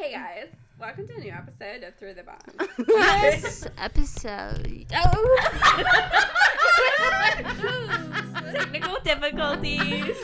[0.00, 0.46] Hey guys,
[0.78, 2.40] welcome to a new episode of Through the Bond.
[2.86, 4.86] This episode.
[4.94, 5.38] Oh.
[8.52, 10.14] Technical difficulties.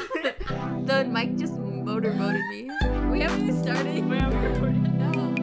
[0.87, 2.71] the mic just motor voted me.
[3.11, 4.09] We haven't even started.
[4.09, 4.87] We haven't recorded.
[5.09, 5.34] Okay,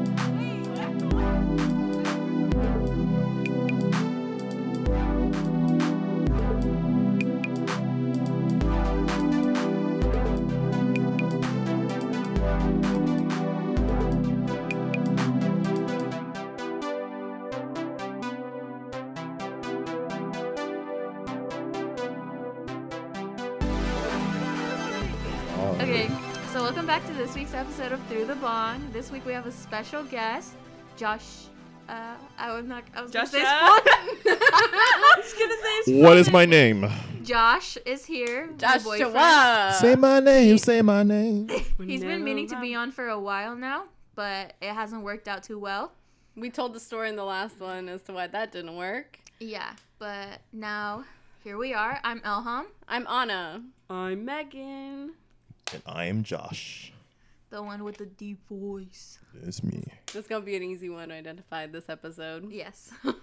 [27.72, 28.92] episode of Through the Bond.
[28.92, 30.56] This week we have a special guest,
[30.98, 31.46] Josh.
[31.88, 32.84] Uh, I was not.
[32.94, 33.48] I was gonna say Joshua?
[33.86, 36.92] I was gonna say his What is my name?
[37.24, 38.50] Josh is here.
[38.62, 39.14] my boyfriend.
[39.14, 39.78] Joshua.
[39.80, 40.58] Say my name.
[40.58, 41.48] Say my name.
[41.82, 43.86] He's been meaning to be on for a while now,
[44.16, 45.94] but it hasn't worked out too well.
[46.36, 49.18] We told the story in the last one as to why that didn't work.
[49.40, 51.06] Yeah, but now
[51.42, 52.02] here we are.
[52.04, 53.64] I'm Elham, I'm Anna.
[53.90, 55.14] I'm Megan.
[55.72, 56.92] And I am Josh.
[57.52, 59.20] The one with the deep voice.
[59.46, 59.84] It's me.
[60.08, 62.52] This is gonna be an easy one to identify this episode.
[62.52, 62.92] Yes.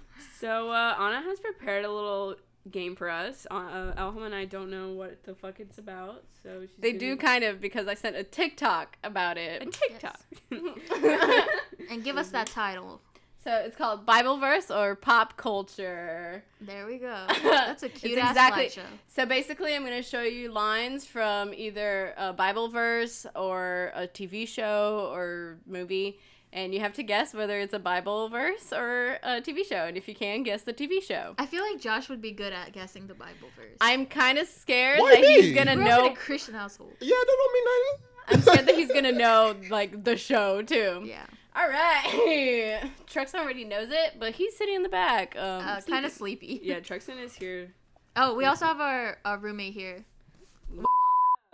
[0.41, 2.35] So uh, Anna has prepared a little
[2.73, 3.47] game for us.
[3.49, 6.91] Uh, uh, Elham and I don't know what the fuck it's about, so she's They
[6.91, 9.63] gonna- do kind of because I sent a TikTok about it.
[9.63, 9.73] a it.
[9.73, 10.21] TikTok.
[11.91, 13.01] and give us that title.
[13.45, 16.43] So it's called Bible verse or pop culture.
[16.61, 17.25] There we go.
[17.43, 18.87] That's a It's cute ass exactly- slideshow.
[19.07, 24.07] So basically, I'm going to show you lines from either a Bible verse or a
[24.09, 26.19] TV show or movie,
[26.53, 29.85] and you have to guess whether it's a Bible verse or a TV show.
[29.87, 31.35] And if you can, guess the TV show.
[31.39, 33.77] I feel like Josh would be good at guessing the Bible verse.
[33.81, 36.13] I'm kind of scared Why that he's gonna Grew up in know.
[36.13, 36.93] a Christian household.
[37.01, 38.05] Yeah, that don't mean nothing.
[38.31, 41.03] I'm scared that he's gonna know like the show too.
[41.07, 41.25] Yeah.
[41.59, 42.91] All right.
[43.07, 45.35] Trucks already knows it, but he's sitting in the back.
[45.37, 46.61] Um, Uh, kind of sleepy.
[46.63, 47.73] yeah, Truxton is here.
[48.17, 50.05] Oh, we also have our, our roommate here.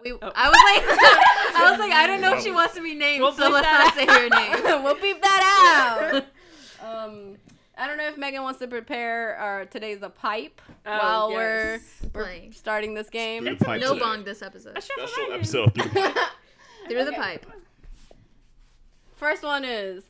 [0.02, 0.32] We, Oh.
[0.34, 3.22] I was like, I was like, I don't know if she wants to be named,
[3.22, 4.82] We'll so let's that not say her name.
[4.84, 6.20] we'll beep that
[6.82, 7.06] out.
[7.06, 7.36] um,
[7.78, 11.80] I don't know if Megan wants to prepare our today's a pipe Oh, while yes.
[12.12, 13.46] we're we're starting this game.
[13.48, 13.98] It's No today.
[13.98, 14.76] bong this episode.
[14.76, 15.72] A show for Special episode.
[15.74, 17.16] Through the Okay.
[17.16, 17.46] pipe.
[19.24, 20.04] First one is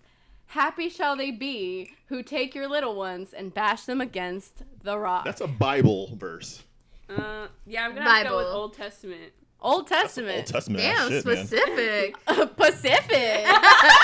[0.47, 5.25] Happy shall they be who take your little ones and bash them against the rock.
[5.25, 6.65] That's a Bible verse.
[7.09, 8.59] Uh, yeah, I'm gonna have to go with Bible.
[8.59, 9.33] Old Testament.
[9.61, 10.39] Old Testament.
[10.39, 11.47] Old Testament Damn, ass shit, man.
[11.47, 12.27] specific.
[12.57, 13.47] Pacific.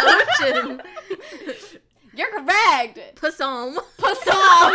[0.04, 0.82] Ocean.
[2.14, 3.18] You're correct.
[3.34, 3.80] Psalm.
[3.98, 4.74] Psalm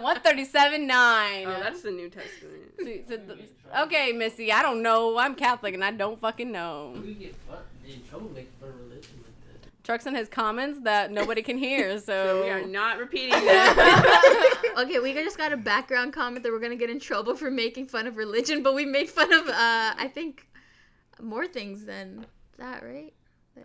[0.00, 1.46] 137 9.
[1.46, 2.62] Oh, that's the New Testament.
[2.78, 5.18] See, so the- okay, Missy, I don't know.
[5.18, 6.94] I'm Catholic and I don't fucking know.
[7.04, 9.84] We get fucked in trouble like for religion like that.
[9.84, 14.52] Truxton has comments that nobody can hear, so, So we are not repeating that.
[14.78, 17.86] Okay, we just got a background comment that we're gonna get in trouble for making
[17.86, 20.46] fun of religion, but we made fun of, uh, I think,
[21.20, 22.26] more things than
[22.58, 23.14] that, right?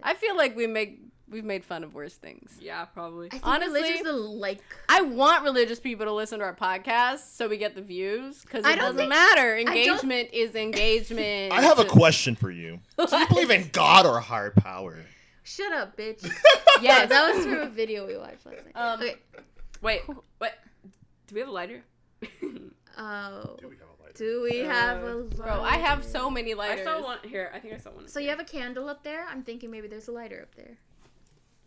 [0.01, 0.99] I feel like we make
[1.31, 2.57] we've made fun of worse things.
[2.59, 3.27] yeah, probably.
[3.27, 4.59] I think Honestly- religion's the like.
[4.89, 8.59] I want religious people to listen to our podcast so we get the views because
[8.65, 9.57] it don't doesn't think- matter.
[9.57, 11.53] Engagement is engagement.
[11.57, 12.79] I have a question for you.
[12.97, 14.97] Do you believe in God or higher power?
[15.43, 16.29] Shut up, bitch.
[16.81, 18.75] Yeah, that was from a video we watched last night.
[18.75, 19.15] Um, okay.
[19.83, 20.01] Wait,
[20.39, 20.53] what?
[21.27, 21.83] Do we have a lighter?
[22.97, 23.55] Oh.
[23.59, 24.15] Do we have a light?
[24.15, 26.85] Do we have Uh, a Bro, I have so many lighters.
[26.87, 27.03] I lighters.
[27.03, 27.51] saw one here.
[27.53, 28.07] I think I saw one.
[28.07, 29.25] So you have a candle up there?
[29.29, 30.77] I'm thinking maybe there's a lighter up there.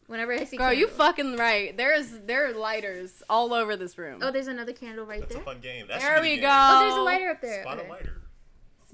[0.06, 1.74] Whenever I see Girl, you fucking right.
[1.76, 4.20] There is there are lighters all over this room.
[4.22, 5.28] Oh, there's another candle right there.
[5.28, 5.86] That's a fun game.
[5.88, 6.48] That there should be we the go.
[6.50, 7.62] Oh, there's a lighter up there.
[7.62, 7.86] Spot Okay.
[7.88, 8.20] a lighter.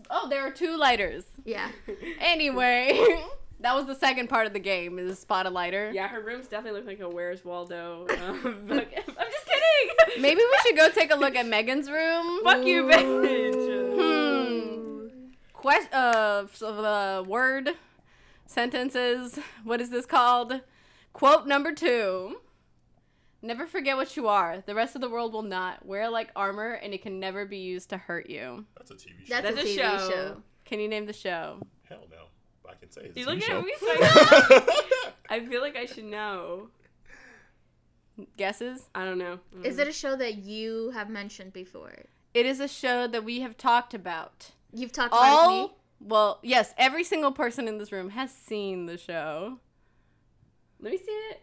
[0.09, 1.25] Oh, there are two lighters.
[1.45, 1.69] Yeah.
[2.21, 2.93] Anyway,
[3.61, 4.99] that was the second part of the game.
[5.01, 5.91] Is spot a lighter.
[5.93, 8.07] Yeah, her rooms definitely look like a Where's Waldo.
[8.09, 8.89] Um, book.
[8.97, 10.23] I'm just kidding.
[10.23, 12.45] Maybe we should go take a look at Megan's room.
[12.45, 13.97] Fuck you, bitch.
[13.97, 15.09] Hmm.
[15.53, 15.93] Quest.
[15.93, 17.71] Uh, so the word
[18.47, 19.39] sentences.
[19.65, 20.61] What is this called?
[21.13, 22.37] Quote number two.
[23.43, 24.63] Never forget what you are.
[24.67, 25.85] The rest of the world will not.
[25.87, 28.67] Wear like armor, and it can never be used to hurt you.
[28.77, 29.35] That's a TV show.
[29.35, 30.11] That's, That's a a TV show.
[30.11, 30.43] show.
[30.67, 31.59] Can you name the show?
[31.89, 32.17] Hell no.
[32.71, 33.63] I can say it's You a look TV at show.
[33.63, 33.87] me so
[35.31, 36.69] I, I feel like I should know.
[38.37, 38.89] Guesses?
[38.95, 39.39] I don't know.
[39.65, 41.95] Is it a show that you have mentioned before?
[42.35, 44.51] It is a show that we have talked about.
[44.73, 45.73] You've talked about it All me?
[46.01, 49.59] well, yes, every single person in this room has seen the show.
[50.83, 51.41] Let me see it.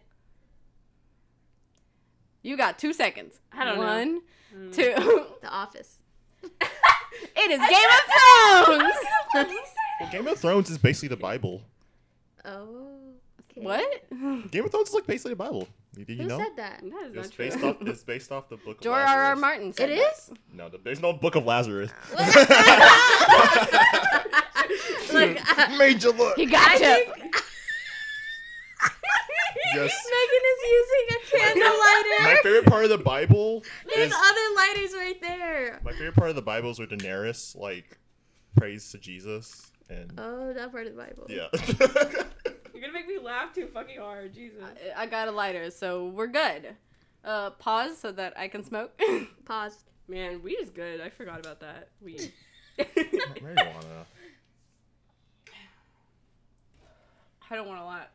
[2.42, 3.38] You got two seconds.
[3.52, 3.84] I don't know.
[3.84, 4.20] One,
[4.56, 4.72] Mm.
[4.74, 4.94] two.
[5.42, 5.98] The Office.
[6.42, 8.94] it is Game of Thrones.
[10.00, 11.60] Well, Game of Thrones is basically the Bible.
[12.44, 12.86] Oh.
[13.50, 13.60] Okay.
[13.60, 14.04] What?
[14.52, 15.66] Game of Thrones is like basically the Bible.
[15.94, 16.38] Did you Who know?
[16.38, 16.80] said that?
[16.82, 17.44] That is It's not true.
[17.50, 17.76] based off.
[17.82, 18.76] It's based off the book.
[18.78, 19.04] Of George R.
[19.06, 19.16] R.
[19.34, 19.40] Lazarus.
[19.40, 20.12] Martin said It that.
[20.12, 20.30] is?
[20.54, 21.90] No, the, there's no book of Lazarus.
[25.12, 26.36] Look, I, Made you look.
[26.36, 26.80] He got I you.
[27.12, 27.34] think
[29.74, 29.92] Yes.
[30.10, 32.22] Megan is using a candle lighter.
[32.22, 33.62] My favorite part of the Bible
[33.94, 35.80] There's is other lighters right there.
[35.84, 37.98] my favorite part of the Bible is where Daenerys like
[38.56, 41.26] prays to Jesus and Oh, that part of the Bible.
[41.28, 41.48] yeah.
[42.74, 44.62] You're gonna make me laugh too fucking hard, Jesus.
[44.96, 46.76] I got a lighter, so we're good.
[47.24, 48.98] Uh, pause so that I can smoke.
[49.44, 49.84] Pause.
[50.06, 51.00] Man, weed is good.
[51.00, 51.88] I forgot about that.
[52.00, 52.32] Weed.
[52.78, 54.06] Marijuana.
[57.50, 58.10] I don't want a lot.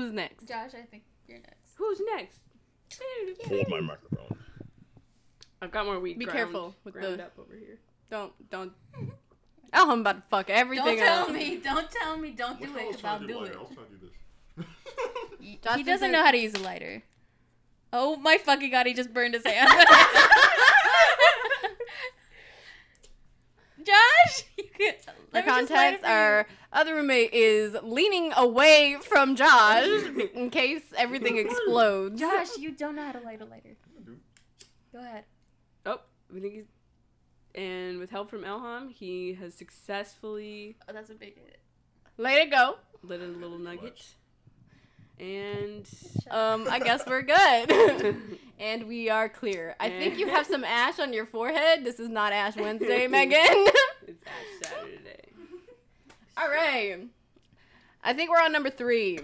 [0.00, 0.46] Who's next?
[0.48, 1.74] Josh, I think you're next.
[1.76, 2.38] Who's next?
[3.48, 4.36] Hold my microphone.
[5.62, 6.18] I've got more weed.
[6.18, 7.78] Be ground, careful with ground the- up over here.
[8.10, 8.72] Don't don't.
[9.76, 11.06] Oh, I'm about to fuck everything up.
[11.06, 11.32] Don't tell up.
[11.32, 11.56] me.
[11.56, 12.30] Don't tell me.
[12.30, 13.52] Don't do it, because I'll do it.
[15.62, 17.02] Josh he doesn't isn't- know how to use a lighter.
[17.92, 19.68] Oh my fucking god, he just burned his hand.
[23.84, 24.44] Josh!
[24.56, 29.36] You could, For let me just light context, our other roommate is leaning away from
[29.36, 29.86] Josh
[30.34, 32.20] in case everything explodes.
[32.20, 33.76] Josh, you don't know how to light a lighter.
[34.92, 35.24] Go ahead.
[35.86, 36.00] Oh,
[36.32, 36.64] we think he's.
[37.54, 41.60] And with help from Elham, he has successfully Oh, that's a big hit.
[42.16, 42.76] Let it go.
[43.02, 44.14] lit a little nugget.
[45.20, 45.88] And
[46.30, 48.16] Um, I guess we're good.
[48.58, 49.76] and we are clear.
[49.78, 51.84] I think you have some ash on your forehead.
[51.84, 53.38] This is not Ash Wednesday, Megan.
[54.06, 55.28] it's Ash Saturday.
[56.36, 56.98] All right.
[58.02, 59.18] I think we're on number three.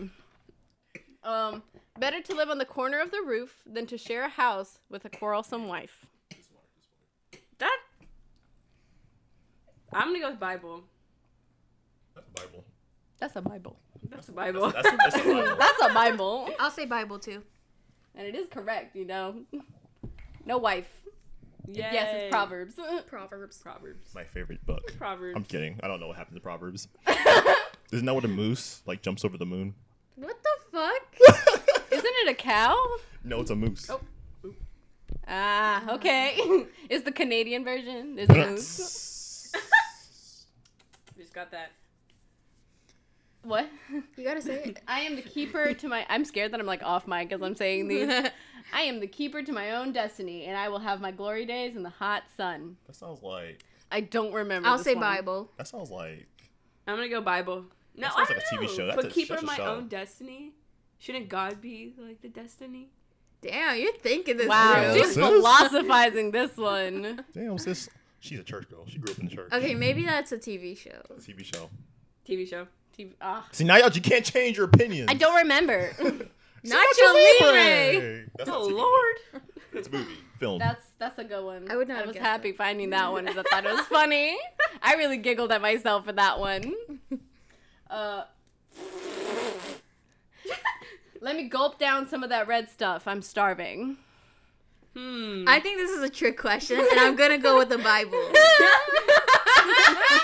[1.25, 1.63] Um,
[1.99, 5.05] better to live on the corner of the roof than to share a house with
[5.05, 6.07] a quarrelsome wife.
[7.59, 7.79] That.
[9.93, 10.85] I'm gonna go with Bible.
[12.15, 12.65] That's a Bible.
[13.19, 13.77] That's a Bible.
[14.09, 14.71] That's a Bible.
[14.71, 15.57] That's, that's the Bible.
[15.59, 16.49] That's a Bible.
[16.59, 17.43] I'll say Bible too.
[18.15, 19.43] And it is correct, you know.
[20.45, 20.89] No wife.
[21.69, 21.89] Yay.
[21.93, 22.75] Yes, it's Proverbs.
[23.07, 23.59] Proverbs.
[23.59, 24.15] Proverbs.
[24.15, 24.97] My favorite book.
[24.97, 25.37] Proverbs.
[25.37, 25.79] I'm kidding.
[25.83, 26.89] I don't know what happens in Proverbs.
[27.93, 29.75] Isn't that what a moose like jumps over the moon?
[30.17, 31.63] What the fuck?
[31.93, 32.77] Isn't it a cow?
[33.25, 33.89] No, it's a moose.
[33.91, 34.01] Oh.
[35.29, 36.67] Ah, okay.
[36.89, 38.19] is the Canadian version?
[38.19, 39.53] Is it moose?
[41.17, 41.71] Just got that.
[43.43, 43.69] What?
[44.17, 44.81] You gotta say it.
[44.89, 46.05] I am the keeper to my.
[46.09, 48.09] I'm scared that I'm like off mic as I'm saying these.
[48.73, 51.75] I am the keeper to my own destiny, and I will have my glory days
[51.75, 52.77] in the hot sun.
[52.87, 53.65] That sounds like.
[53.91, 54.69] I don't remember.
[54.69, 55.01] I'll this say one.
[55.03, 55.51] Bible.
[55.57, 56.29] That sounds like.
[56.87, 57.65] I'm gonna go Bible.
[57.97, 58.77] No, That I sounds don't like a TV know.
[58.77, 58.87] show.
[58.87, 59.65] That's but a- keeper that's of my show.
[59.77, 60.53] own destiny.
[60.99, 62.91] Shouldn't God be like the destiny?
[63.43, 65.17] Damn, you're thinking this Wow, Yeah, she's sis.
[65.17, 67.25] philosophizing this one.
[67.33, 67.89] Damn, sis.
[68.21, 68.85] She's a church girl.
[68.87, 69.51] She grew up in the church.
[69.53, 70.91] Okay, maybe that's a TV show.
[71.17, 71.71] It's a TV show.
[72.29, 72.67] TV show.
[73.01, 73.47] TV ah.
[73.53, 75.09] See now, y'all, you can't change your opinion.
[75.09, 75.91] I don't remember.
[76.65, 78.27] Nacho Libre.
[78.37, 79.43] That's not Oh Lord.
[79.73, 80.59] It's a movie, film.
[80.59, 81.71] That's that's a good one.
[81.71, 83.73] I would not I have was guessed happy finding that one because I thought it
[83.73, 84.37] was funny.
[84.83, 86.75] I really giggled at myself for that one.
[87.91, 88.23] Uh,
[91.21, 93.09] let me gulp down some of that red stuff.
[93.09, 93.97] I'm starving.
[94.95, 95.43] Hmm.
[95.49, 98.13] I think this is a trick question, and I'm gonna go with the Bible.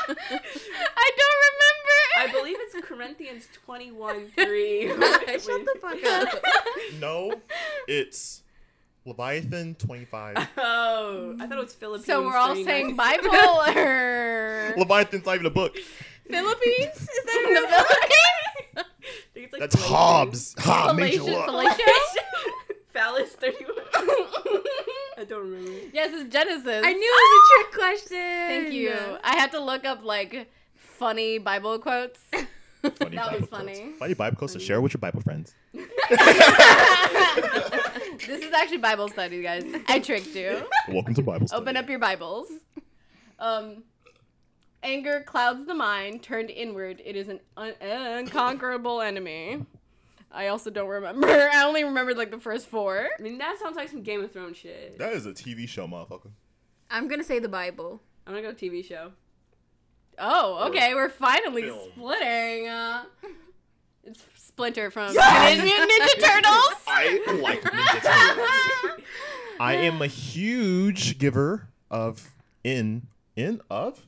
[0.09, 1.66] I don't remember.
[2.17, 4.89] I believe it's Corinthians 21 3.
[4.89, 4.99] Shut
[5.47, 6.29] the fuck up.
[7.01, 7.35] no,
[7.87, 8.43] it's
[9.05, 10.37] Leviathan 25.
[10.59, 12.07] Oh, I thought it was Philippines.
[12.07, 12.65] So we're all 39.
[12.67, 15.77] saying Bible or Leviathan's not even a book.
[16.29, 16.97] Philippines?
[16.97, 17.87] Is that
[18.75, 18.77] Philippines?
[18.77, 18.83] I
[19.33, 19.95] think it's like That's Galatians.
[19.97, 20.55] Hobbes.
[20.59, 22.77] Ha, made you Salacious, look.
[22.93, 23.75] Phallus 31.
[25.19, 25.71] I don't remember.
[25.93, 26.83] yes, it's Genesis.
[26.85, 27.63] I knew it was a ah!
[27.63, 28.19] trick question.
[28.19, 28.95] Thank you.
[29.23, 30.49] I had to look up like
[30.97, 32.21] funny Bible quotes.
[33.01, 33.81] Funny That was funny.
[33.81, 33.99] quotes.
[33.99, 35.55] Funny Bible quotes to share with your Bible friends.
[35.73, 35.83] this
[38.45, 39.65] is actually Bible study, guys.
[39.89, 40.63] I tricked you.
[40.89, 41.61] Welcome to Bible study.
[41.63, 42.47] Open up your Bibles.
[43.41, 43.83] Um,
[44.85, 46.23] anger clouds the mind.
[46.23, 49.65] Turned inward, it is an un- unconquerable enemy.
[50.31, 51.27] I also don't remember.
[51.53, 53.09] I only remembered like the first four.
[53.19, 54.97] I mean, that sounds like some Game of Thrones shit.
[54.99, 56.31] That is a TV show, motherfucker.
[56.91, 58.01] I'm gonna say the Bible.
[58.27, 59.11] I'm gonna go TV show.
[60.19, 60.95] Oh, okay.
[60.95, 61.79] We're finally Film.
[61.95, 62.69] splitting.
[62.69, 63.05] Uh,
[64.05, 65.63] it's Splinter from Yes!
[65.63, 66.83] Mutant Ninja Turtles.
[66.87, 69.01] I like Ninja Turtles.
[69.61, 72.31] I am a huge giver of
[72.65, 73.07] in
[73.37, 74.07] in of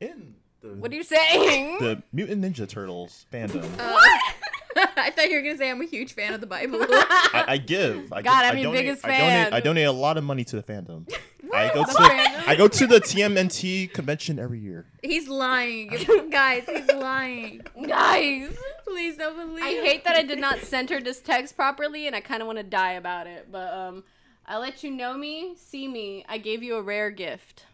[0.00, 1.78] in the What are you saying?
[1.78, 3.68] the Mutant Ninja Turtles fandom.
[3.78, 3.98] Uh,
[4.96, 6.78] I thought you were gonna say I'm a huge fan of the Bible.
[6.82, 8.12] I, I give.
[8.12, 9.54] I God, give, I'm I your donate, biggest I donate, fan.
[9.54, 11.12] I donate a lot of money to the fandom.
[11.54, 12.48] I go to fandom?
[12.48, 14.86] I go to the TMNT convention every year.
[15.02, 15.88] he's lying,
[16.30, 16.64] guys.
[16.66, 17.60] He's lying.
[17.86, 19.64] Guys, Please don't believe.
[19.64, 22.58] I hate that I did not center this text properly, and I kind of want
[22.58, 23.48] to die about it.
[23.50, 24.04] But um,
[24.46, 26.24] I let you know me, see me.
[26.28, 27.66] I gave you a rare gift.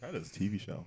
[0.00, 0.86] That is a TV show.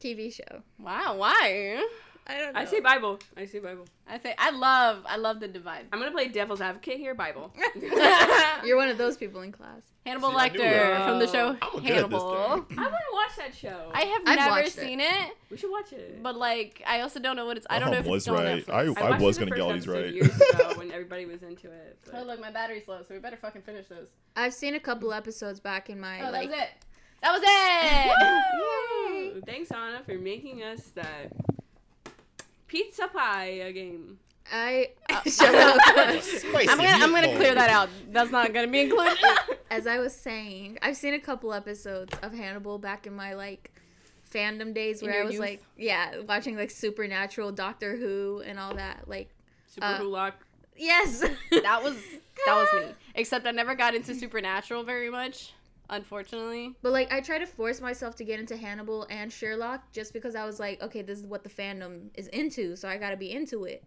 [0.00, 0.62] TV show.
[0.78, 1.86] Wow, why?
[2.26, 2.60] I don't know.
[2.60, 3.18] I say Bible.
[3.36, 3.84] I say Bible.
[4.08, 5.86] I say I love, I love the divide.
[5.92, 7.14] I'm gonna play devil's advocate here.
[7.14, 7.52] Bible.
[8.64, 9.82] You're one of those people in class.
[10.06, 12.20] Hannibal See, Lecter from the show I'm good at this Hannibal.
[12.32, 13.90] I want to watch that show.
[13.94, 14.80] I have I've never watched it.
[14.80, 15.36] seen it.
[15.50, 16.22] we should watch it.
[16.22, 17.66] but like I also don't know what it's.
[17.70, 18.66] I don't Aham know if was it's still on right.
[18.66, 18.72] Netflix.
[18.98, 20.14] I, I, watched was it the gonna get all these episode right.
[20.14, 21.98] Years ago when everybody was into it.
[22.04, 24.08] But Oh look, my battery's low, so we better fucking finish this.
[24.36, 26.50] I've seen a couple episodes back in my Oh, that like.
[26.50, 26.68] was it.
[27.22, 29.12] That was it.
[29.14, 29.32] Yay!
[29.34, 29.40] Woo!
[29.46, 31.30] Thanks, Anna, for making us that
[32.72, 34.18] pizza pie game.
[34.50, 34.88] I
[35.26, 35.78] shut up.
[35.94, 37.90] I'm gonna, I'm gonna clear that out.
[38.10, 39.18] That's not gonna be included.
[39.70, 43.70] As I was saying, I've seen a couple episodes of Hannibal back in my like
[44.32, 45.40] fandom days where I was youth?
[45.40, 49.06] like, yeah, watching like Supernatural, Doctor Who, and all that.
[49.06, 49.28] Like,
[49.66, 50.32] Super Uh, Hulock.
[50.76, 51.96] yes, that was
[52.46, 52.94] that was me.
[53.14, 55.52] Except I never got into Supernatural very much,
[55.92, 56.74] unfortunately.
[56.82, 60.34] But like, I try to force myself to get into Hannibal and Sherlock just because
[60.34, 63.30] I was like, okay, this is what the fandom is into, so I gotta be
[63.30, 63.84] into it.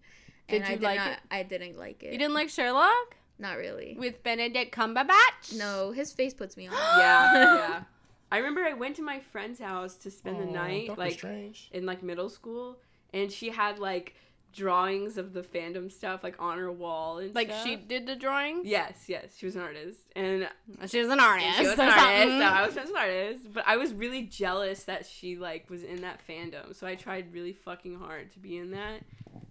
[0.48, 1.12] Did and I you did like not.
[1.12, 1.20] it?
[1.32, 2.14] I didn't like it.
[2.14, 3.96] You didn't like Sherlock Not really.
[4.00, 5.58] with Benedict Cumberbatch?
[5.58, 6.74] No, his face puts me on.
[6.98, 7.84] Yeah, yeah.
[8.32, 11.70] I remember I went to my friend's house to spend the night, Doctor like Strange.
[11.74, 12.78] in like middle school,
[13.14, 14.16] and she had like
[14.56, 17.64] drawings of the fandom stuff like on her wall and Like stuff.
[17.66, 18.66] she did the drawings.
[18.66, 20.48] Yes, yes, she was an artist, and
[20.88, 21.58] She was an artist.
[21.58, 22.32] she was an artist.
[22.38, 25.70] So I was friends with an artist, but I was really jealous that she like
[25.70, 26.76] was in that fandom.
[26.76, 29.02] So I tried really fucking hard to be in that,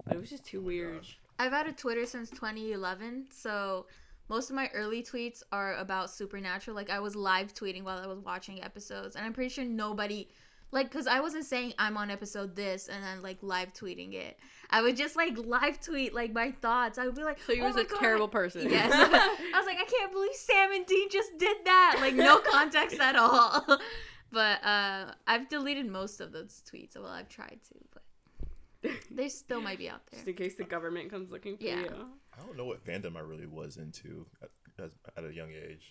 [0.07, 1.07] but it was just too oh weird.
[1.39, 3.87] I've had a Twitter since 2011, so
[4.29, 6.75] most of my early tweets are about Supernatural.
[6.75, 10.29] Like I was live tweeting while I was watching episodes, and I'm pretty sure nobody,
[10.71, 14.39] like, cause I wasn't saying I'm on episode this and then like live tweeting it.
[14.77, 16.99] I would just like live tweet like my thoughts.
[16.99, 18.69] I would be like, So you oh was a God." terrible person.
[18.69, 18.91] Yes.
[18.93, 21.99] I was like, I can't believe Sam and Dean just did that.
[22.01, 23.65] Like no context at all.
[24.33, 26.97] But uh, I've deleted most of those tweets.
[26.97, 30.19] Well, I've tried to, but they still might be out there.
[30.19, 31.83] Just in case the government comes looking for Yeah.
[31.83, 32.07] you.
[32.37, 34.51] I don't know what fandom I really was into at,
[34.83, 35.85] at, at a young age.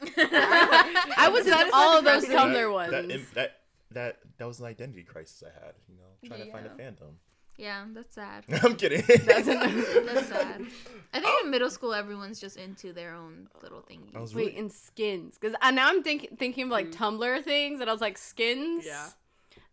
[0.00, 2.90] I was That in all of those fascinating- Tumblr ones.
[2.92, 3.50] That, that that
[3.92, 5.74] that that was an identity crisis I had.
[5.88, 7.14] You know, trying to find a fandom.
[7.58, 8.44] Yeah, that's sad.
[8.62, 9.02] I'm kidding.
[9.24, 10.66] That's sad.
[11.14, 14.14] I think in middle school everyone's just into their own little thingy.
[14.14, 16.94] I was Wait, in skins, because now I'm think- thinking of like Mm.
[16.96, 18.84] Tumblr things, and I was like skins.
[18.86, 19.08] Yeah.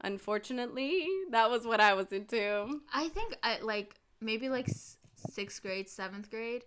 [0.01, 2.81] Unfortunately, that was what I was into.
[2.93, 6.63] I think I like maybe like s- sixth grade, seventh grade,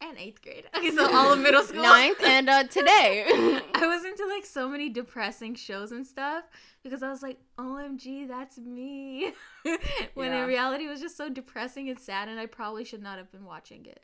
[0.00, 0.64] and eighth grade.
[0.76, 1.82] Okay, so all of middle school.
[1.82, 3.24] Ninth and uh, today.
[3.74, 6.44] I was into like so many depressing shows and stuff
[6.82, 9.32] because I was like, OMG, that's me.
[10.14, 10.42] when Yeah.
[10.42, 13.32] in reality it was just so depressing and sad, and I probably should not have
[13.32, 14.00] been watching it.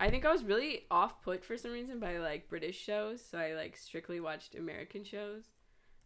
[0.00, 3.38] I think I was really off put for some reason by like British shows, so
[3.38, 5.44] I like strictly watched American shows.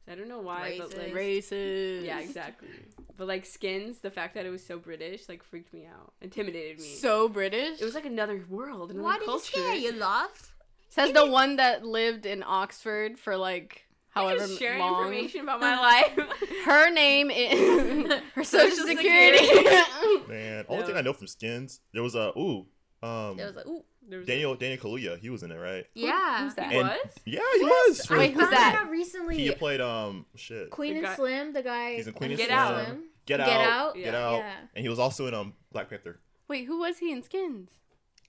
[0.06, 1.50] So I don't know why, but like Racist.
[1.52, 2.04] Racist.
[2.04, 2.68] yeah, exactly.
[3.16, 6.78] But like Skins, the fact that it was so British like freaked me out, intimidated
[6.78, 6.84] me.
[6.84, 7.80] So British.
[7.80, 9.44] it was like another world, another Why did you culture.
[9.52, 10.52] scare you, love?
[10.90, 15.00] Says the one that lived in Oxford for like however just sharing long.
[15.12, 15.78] information about my
[16.16, 16.18] life.
[16.64, 19.46] Her name is her social, Social security.
[20.28, 20.64] man.
[20.68, 20.86] Only No.
[20.86, 22.66] thing I know from Skins, there was a ooh,
[23.02, 25.18] um, It was like, ooh, There was Daniel Daniel Kaluuya.
[25.18, 25.84] He was in it, right?
[25.94, 26.44] yeah.
[26.44, 26.70] who's that?
[26.72, 26.98] He And- was?
[27.24, 28.06] Yeah, he was.
[28.10, 28.82] Wait, who's found that?
[28.84, 29.36] out recently.
[29.38, 30.70] He played um shit.
[30.70, 31.96] Queen The and Slim, the guy.
[31.96, 32.58] He's in Queen and Get Slim.
[32.58, 32.86] Out.
[33.26, 33.60] Get, Get out.
[33.68, 33.94] Out?
[33.94, 34.26] Get Yeah.
[34.28, 34.38] out.
[34.38, 34.54] Yeah.
[34.74, 36.20] And he was also in um Black Panther.
[36.48, 37.70] Wait, who was he in Skins?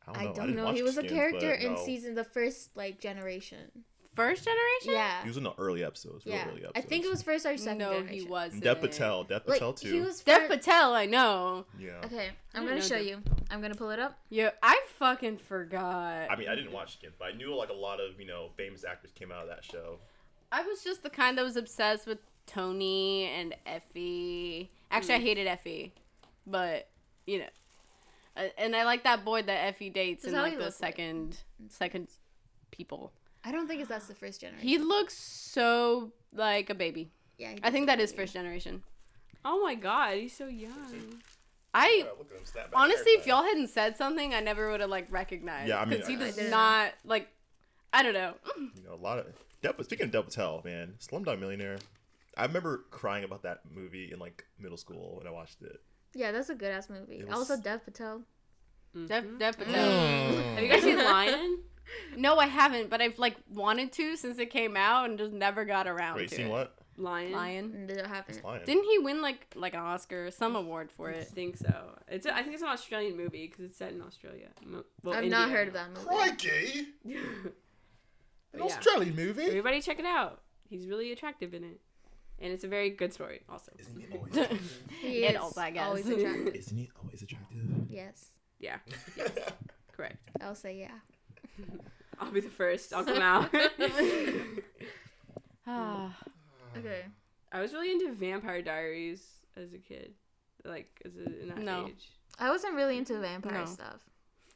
[0.07, 0.33] I don't I know.
[0.33, 0.71] don't didn't know.
[0.73, 1.85] He was a character in no.
[1.85, 3.83] season the first like generation.
[4.17, 4.91] First generation?
[4.93, 5.21] Yeah.
[5.21, 6.25] He was in the early episodes.
[6.25, 6.41] Yeah.
[6.49, 6.71] early episodes.
[6.75, 8.19] I think it was first or second No, generation.
[8.19, 8.51] he was.
[8.53, 9.23] And Dev Patel.
[9.25, 9.93] Dev Like Patel too.
[9.93, 10.21] he was.
[10.21, 11.65] Dev Patel, I know.
[11.79, 12.01] yeah.
[12.03, 13.21] Okay, I'm gonna show Dev- you.
[13.51, 14.17] I'm gonna pull it up.
[14.29, 16.29] Yeah, I fucking forgot.
[16.31, 18.49] I mean, I didn't watch Skins, but I knew like a lot of you know
[18.57, 19.99] famous actors came out of that show.
[20.51, 24.71] I was just the kind that was obsessed with Tony and Effie.
[24.89, 25.93] Actually, I hated Effie,
[26.47, 26.89] but
[27.27, 27.49] you know,
[28.35, 30.81] Uh, and I like that boy that Effie dates That's in like he the looks
[30.81, 30.93] like.
[30.95, 31.37] second
[31.69, 32.07] second
[32.71, 33.11] people.
[33.47, 34.67] I don't think it's that's the first generation.
[34.67, 37.11] He looks so like a baby.
[37.37, 38.83] yeah, he I think that is first generation.
[39.45, 41.21] Oh my god, he's so young.
[41.73, 44.39] I Yeah, look at him snap back honestly, there, if y'all hadn't said something, I
[44.41, 45.69] never would have like recognized.
[45.69, 46.51] Yeah, I mean, because he I- I does didn't.
[46.51, 47.29] not like.
[47.93, 48.33] I don't know.
[48.57, 49.27] You know, a lot of
[49.61, 51.77] Dev, speaking of Dev Patel, man, Slumdog Millionaire.
[52.35, 55.81] I remember crying about that movie in like middle school when I watched it.
[56.13, 57.19] Yeah, that's a good ass movie.
[57.19, 58.23] It was- Also, Dev Patel.
[59.07, 59.39] Dev, Mhm.
[59.39, 60.35] Dev Patel.
[60.55, 61.59] Have you guys seen Lion?
[62.15, 65.65] No, I haven't, but I've like wanted to since it came out and just never
[65.65, 66.51] got around Wait, to seen it.
[66.51, 66.73] what?
[66.99, 67.31] Lion.
[67.31, 67.85] Lion.
[67.87, 68.37] No, I haven't.
[68.43, 68.65] It's.
[68.65, 71.17] Didn't he win like like an Oscar, some award for it?
[71.17, 71.27] I it?
[71.27, 71.91] think so.
[72.07, 74.47] It's a, I think it's an Australian movie because it's set in Australia.
[75.03, 75.29] Well, I've India.
[75.39, 76.05] not heard of that movie.
[76.07, 76.87] Crikey!
[77.05, 77.51] An
[78.51, 78.63] But yeah.
[78.65, 79.43] Australian movie.
[79.43, 80.41] Everybody check it out.
[80.69, 81.79] He's really attractive in it,
[82.39, 83.41] and it's a very good story.
[83.47, 84.83] Also, Isn't he always attractive?
[85.01, 85.85] He It is also, I guess.
[85.85, 86.55] always attractive.
[86.55, 87.59] Isn't he always attractive?
[87.89, 88.77] yes, yeah,
[89.91, 90.17] correct.
[90.41, 90.97] I'll say yeah.
[92.19, 92.93] I'll be the first.
[92.93, 93.53] I'll come out.
[95.69, 96.15] Ah,
[96.77, 97.03] Okay.
[97.51, 100.13] I was really into Vampire Diaries as a kid,
[100.65, 101.87] like as a, in that No.
[101.87, 102.11] age.
[102.39, 103.65] I wasn't really into vampire No.
[103.65, 103.99] stuff.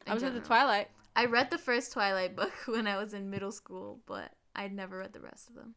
[0.06, 0.46] I in was into general.
[0.46, 0.88] Twilight.
[1.16, 4.98] I read the first Twilight book when I was in middle school, but I'd never
[4.98, 5.74] read the rest of them.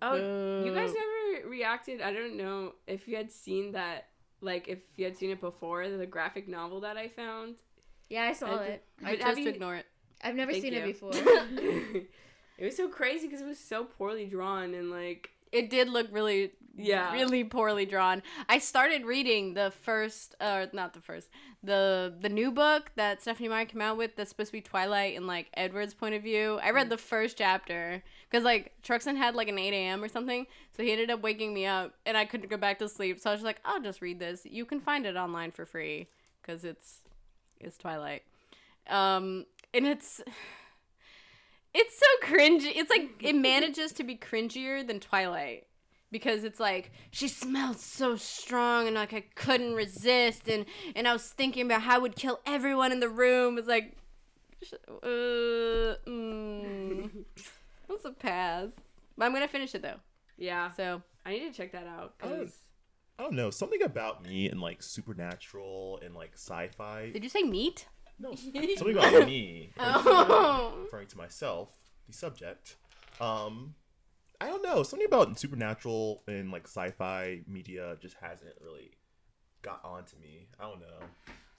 [0.00, 0.16] Oh,
[0.64, 2.00] you guys never reacted.
[2.00, 4.08] I don't know if you had seen that,
[4.40, 7.56] like if you had seen it before, the graphic novel that I found.
[8.10, 8.84] Yeah, I saw I it.
[8.98, 9.86] did- I But chose to you- ignore it.
[10.22, 11.10] I've never Thank seen it before.
[11.14, 16.06] it was so crazy because it was so poorly drawn and like It did look
[16.12, 17.12] really, Yeah.
[17.12, 18.22] really poorly drawn.
[18.48, 21.28] I started reading the first, or not the first,
[21.62, 24.16] the the new book that Stephenie Meyer came out with.
[24.16, 26.58] That's supposed to be Twilight in like Edward's point of view.
[26.62, 30.02] I read the first chapter because like Truxton had like an eight a.m.
[30.02, 32.88] or something, so he ended up waking me up, and I couldn't go back to
[32.88, 33.20] sleep.
[33.20, 34.46] So I was like, I'll just read this.
[34.46, 36.08] You can find it online for free
[36.40, 37.00] because it's
[37.60, 38.22] it's Twilight.
[38.88, 40.20] Um, and it's
[41.74, 42.72] it's so cringy.
[42.74, 45.66] It's like it manages to be cringier than Twilight
[46.10, 51.12] because it's like she smelled so strong and like I couldn't resist and and I
[51.12, 53.56] was thinking about how I would kill everyone in the room.
[53.58, 53.96] It's like,
[54.62, 57.10] sh- uh, mm,
[57.88, 58.68] that's a pass.
[59.16, 60.00] But I'm gonna finish it though.
[60.36, 60.70] yeah.
[60.72, 62.28] So I need to check that out Oh.
[62.28, 62.52] because
[63.18, 63.50] I don't know.
[63.50, 67.10] Something about me and like supernatural and like sci-fi.
[67.12, 67.86] did you say meat?
[68.18, 68.34] No,
[68.76, 69.70] something about me.
[69.78, 70.74] Oh.
[70.82, 71.70] referring to myself,
[72.06, 72.76] the subject.
[73.20, 73.74] Um,
[74.40, 74.82] I don't know.
[74.82, 78.92] Something about supernatural and like sci-fi media just hasn't really
[79.62, 80.48] got onto me.
[80.58, 81.06] I don't know.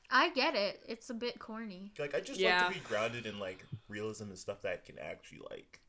[0.10, 0.82] I get it.
[0.88, 1.92] It's a bit corny.
[1.98, 2.66] Like I just Yeah.
[2.66, 5.80] like to be grounded in like realism and stuff that can actually like.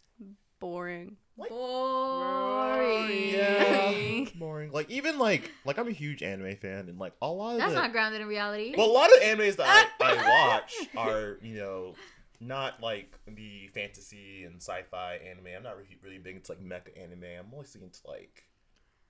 [0.61, 1.17] Boring.
[1.37, 3.31] Boring.
[3.35, 4.71] Yeah, boring.
[4.73, 7.75] Like even like like I'm a huge anime fan and like a lot of That's
[7.75, 8.75] the, not grounded in reality.
[8.77, 11.95] well a lot of animes that I, I watch are you know
[12.41, 15.47] not like the fantasy and sci-fi anime.
[15.57, 17.25] I'm not really, really big into like mecha anime.
[17.39, 18.45] I'm mostly into like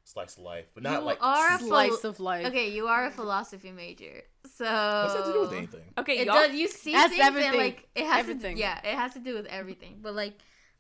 [0.05, 2.47] slice of life, but not You like are a Slice phil- of life.
[2.47, 4.23] Okay, you are a philosophy major,
[4.55, 5.81] so What's that to do with anything?
[5.99, 6.35] okay, It y'all.
[6.37, 6.55] does.
[6.55, 7.49] You see That's things everything.
[7.51, 8.57] and like it has Everything.
[8.57, 8.61] to.
[8.61, 9.99] Yeah, it has to do with everything.
[10.03, 10.35] But like,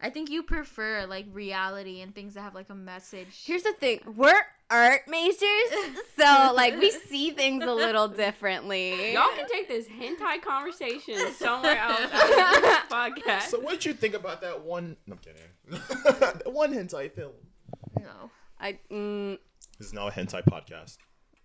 [0.04, 3.42] I think you prefer like reality and things that have like a message.
[3.42, 4.38] Here's the thing: we're
[4.68, 5.38] art majors,
[6.18, 9.14] so like we see things a little differently.
[9.14, 13.42] Y'all can take this hentai conversation somewhere else out of this podcast.
[13.44, 14.94] So what'd you think about that one?
[15.06, 15.80] No, I'm kidding.
[16.20, 17.32] that one hentai film.
[17.98, 18.30] no.
[18.60, 19.38] I mm,
[19.78, 20.98] This is now a hentai podcast.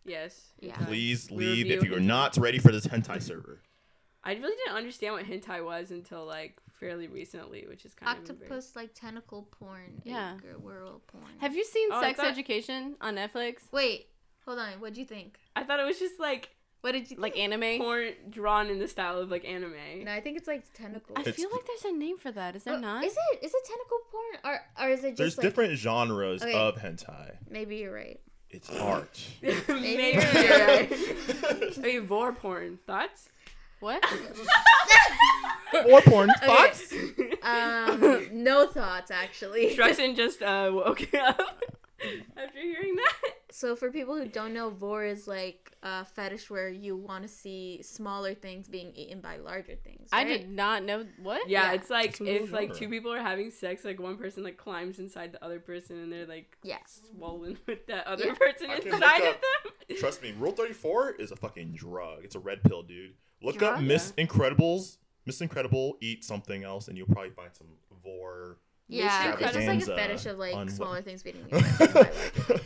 [0.04, 0.50] yes.
[0.60, 0.76] Yeah.
[0.86, 3.62] Please leave if you are not ready for this hentai server.
[4.22, 8.24] I really didn't understand what hentai was until like fairly recently, which is kind of
[8.30, 10.02] Octopus like tentacle porn.
[10.04, 10.34] Yeah.
[10.38, 11.26] egg world porn.
[11.40, 13.72] have you seen Oh, Sex thought- Education on Netflix?
[13.72, 14.08] Wait,
[14.46, 14.74] hold on.
[14.80, 15.38] What'd you think?
[15.56, 16.50] I thought it was just like
[16.82, 17.52] What did you Like think?
[17.54, 17.78] anime?
[17.80, 19.74] porn drawn in the style of like anime.
[20.06, 21.14] No, I think it's like tentacle.
[21.18, 22.56] I It's- feel like there's a name for that.
[22.56, 23.04] Is there Oh, not?
[23.04, 26.42] Is it is it tentacle porn or or is it just There's like different genres
[26.42, 26.54] Okay.
[26.54, 27.36] of hentai.
[27.50, 28.20] maybe you're right.
[28.52, 29.20] It's art.
[29.42, 30.92] Maybe you're you're right.
[31.78, 32.80] Okay, vore porn.
[32.88, 33.30] Thoughts?
[33.80, 34.04] What?
[35.90, 36.30] Or porn.
[36.44, 36.94] Thoughts?
[37.44, 39.76] Um, no thoughts actually.
[39.76, 41.64] Struxton just uh, woke up
[42.38, 43.14] after hearing that.
[43.52, 47.28] So for people who don't know, vore is like a fetish where you want to
[47.30, 50.10] see smaller things being eaten by larger things.
[50.12, 51.50] I did not know what.
[51.50, 51.74] Yeah, Yeah.
[51.74, 54.58] it's like It's a if like two people are having sex, like one person like
[54.58, 56.78] climbs inside the other person and they're like Yeah.
[56.86, 58.34] swollen with that other Yeah.
[58.34, 59.98] person I inside of them.
[59.98, 62.24] Trust me, Rule 34 is a fucking drug.
[62.24, 63.14] It's a red pill, dude.
[63.42, 63.84] Look up Drug?
[63.84, 64.98] Miss Incredibles.
[65.26, 67.68] Miss Incredible, eat something else, and you'll probably find some
[68.04, 68.58] vore.
[68.88, 72.12] Yeah, it's just like a fetish of like on smaller things being eaten by larger
[72.12, 72.62] things.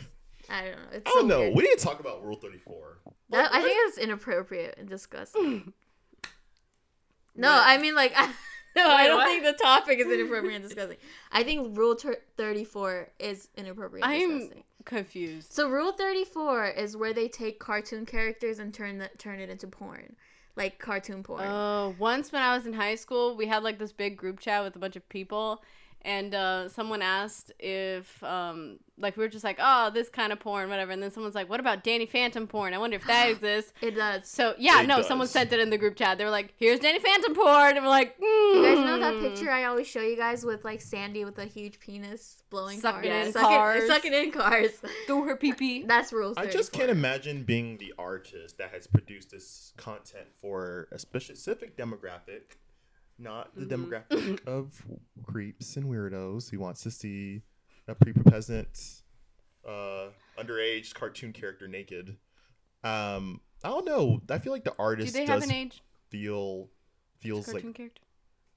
[0.48, 0.88] I don't know.
[0.92, 1.40] It's I don't so know.
[1.40, 1.54] weird.
[1.56, 2.98] We need to talk about Rule 34.
[3.30, 5.72] That, I think it's inappropriate and disgusting.
[7.36, 7.62] no, What?
[7.68, 8.26] I mean like I,
[8.76, 9.26] no, I don't what?
[9.28, 10.98] think the topic is inappropriate and disgusting.
[11.32, 14.06] I think Rule ter- Thirty Four is inappropriate.
[14.06, 14.64] I'm disgusting.
[14.84, 15.52] confused.
[15.52, 19.50] So Rule Thirty Four is where they take cartoon characters and turn the, turn it
[19.50, 20.16] into porn,
[20.56, 21.42] like cartoon porn.
[21.44, 24.62] Oh, once when I was in high school, we had like this big group chat
[24.62, 25.62] with a bunch of people,
[26.04, 30.38] and uh, someone asked if um, like we were just like, oh, this kind of
[30.40, 32.74] porn, whatever, and then someone's like, what about Danny Phantom porn?
[32.74, 33.72] I wonder if that exists.
[33.80, 34.28] It does.
[34.28, 35.08] So yeah, It no, does.
[35.08, 36.18] someone sent it in the group chat.
[36.18, 39.20] They were like, "Here's Danny Phantom porn," and we're like, You guys know that "Mm."
[39.34, 43.10] picture I always show you guys with like Sandy with a huge penis blowing Sucking
[43.10, 43.86] cars, in sucking, cars.
[43.88, 44.70] sucking in cars.
[45.06, 45.82] through her pee pee.
[45.86, 46.36] That's rules.
[46.36, 51.76] I just can't imagine being the artist that has produced this content for a specific
[51.76, 52.58] demographic,
[53.18, 53.88] not the Mhm.
[54.08, 54.84] demographic of
[55.24, 57.42] creeps and weirdos who wants to see
[57.86, 59.02] a prepubescent,
[59.66, 62.16] uh, underage cartoon character naked.
[62.82, 64.20] Um, I don't know.
[64.28, 65.82] I feel like the Do artist they have does an age?
[66.10, 66.68] feel
[67.20, 68.02] feels Cartoon like character.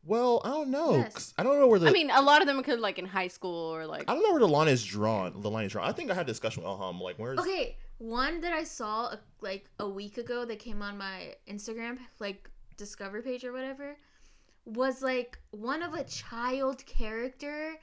[0.03, 0.41] well.
[0.43, 0.97] I don't know.
[0.97, 1.13] Yes.
[1.13, 3.05] 'cause I don't know where the I mean, a lot of them could like in
[3.05, 4.03] high school or like.
[4.09, 5.39] I don't know where the line is drawn.
[5.41, 5.87] The line is drawn.
[5.87, 6.99] I think I had a discussion with Elham.
[6.99, 10.97] Like, where's Okay, one that I saw uh, like a week ago that came on
[10.97, 13.95] my Instagram like discover page or whatever
[14.67, 17.75] was like one of a child character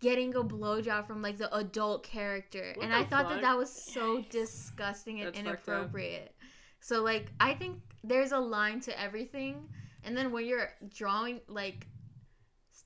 [0.00, 3.34] getting a blowjob from like the adult character, What and I thought fuck?
[3.34, 6.34] that that was so disgusting and That's inappropriate.
[6.80, 9.68] So like I think there's a line to everything,
[10.04, 11.86] and then when you're drawing like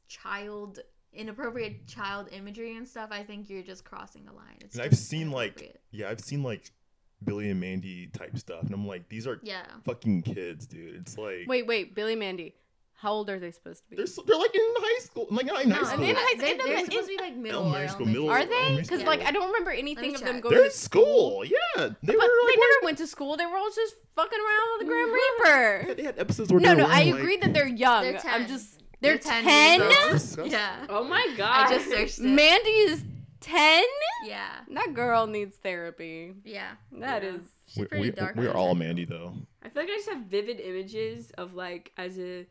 [0.09, 0.81] child
[1.13, 4.57] inappropriate child imagery and stuff, I think you're just crossing a line.
[4.61, 6.71] It's And I've seen like yeah, I've seen like
[7.25, 9.67] Billy and Mandy type stuff, and I'm like, these are yeah.
[9.85, 10.97] fucking kids, dude.
[10.97, 12.55] It's like Wait, wait, Billy Mandy.
[13.03, 13.97] How old are they supposed to be?
[13.97, 16.05] they're so, they're like in high school, like not in No, high school.
[16.05, 18.23] in high- they, in the- they're supposed to be like middle elementary or school, elementary
[18.23, 18.77] middle- Are they?
[18.81, 19.07] Because school.
[19.13, 21.45] like I don't remember anything me of them going They're to in school.
[21.45, 22.13] Yeah, they But were.
[22.13, 23.37] they like, never went to school.
[23.37, 25.85] They were all just fucking around with the Grim Reaper.
[25.89, 27.67] Yeah, They had episodes where No, they no, were I wearing, agree like, that they're
[27.67, 28.03] young.
[28.05, 28.49] They're I'm 10.
[28.49, 29.81] just they're, They're 10 ten.
[29.81, 30.13] years old.
[30.13, 30.53] disgusting.
[30.53, 30.87] Yeah.
[30.89, 31.67] Oh my god.
[31.67, 32.25] I just searched it.
[32.25, 33.03] Mandy is
[33.41, 33.83] ten.
[34.25, 34.49] Yeah.
[34.71, 36.35] That girl needs therapy.
[36.45, 36.71] Yeah.
[36.93, 37.31] That Yeah.
[37.31, 37.43] is.
[37.67, 38.37] She's We, pretty we, dark.
[38.37, 39.35] we're all Mandy though.
[39.65, 42.47] I feel like I just have vivid images of like as a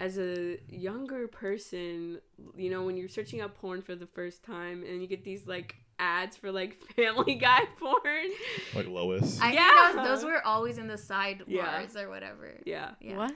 [0.00, 2.20] as a younger person,
[2.56, 5.46] you know, when you're searching up porn for the first time and you get these
[5.46, 8.30] like ads for like family guy porn.
[8.74, 9.38] Like Lois.
[9.40, 9.92] I Yeah.
[9.92, 11.86] think those, those were always in the sidebars Yeah.
[12.02, 12.54] or whatever.
[12.64, 12.92] Yeah.
[13.00, 13.16] Yeah.
[13.16, 13.34] What?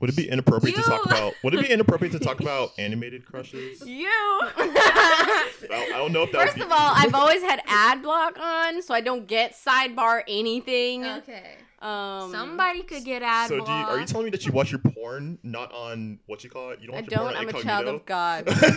[0.00, 1.34] Would it be inappropriate to talk about?
[1.44, 3.80] Would it be inappropriate to talk about animated crushes?
[3.86, 6.42] You I don't, I don't know if that.
[6.46, 10.22] First would of all, I've always had ad block on, so I don't get sidebar
[10.26, 11.04] anything.
[11.04, 11.56] Okay.
[11.80, 14.72] Um, Somebody could get ad so do you, are you telling me that you watch
[14.72, 16.80] your porn not on what you call it?
[16.80, 17.28] You don't I watch your don't.
[17.28, 18.48] on I'm a child of God.
[18.48, 18.72] who has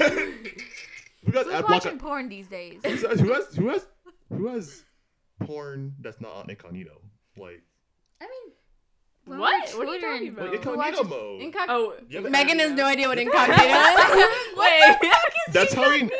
[1.25, 1.69] Who's ad block?
[1.69, 2.79] watching porn these days?
[2.85, 3.87] Who has, who has who has
[4.29, 4.83] who has
[5.43, 7.01] porn that's not on incognito?
[7.37, 7.63] Like,
[8.21, 8.53] I mean,
[9.25, 9.69] when What?
[9.77, 10.51] What are you talking about?
[10.51, 11.41] like Who incognito watches- mode.
[11.41, 14.57] Incog- Oh, You Megan has no idea what incognito is.
[14.57, 14.95] Wait.
[15.53, 16.03] That's how we.
[16.03, 16.09] No.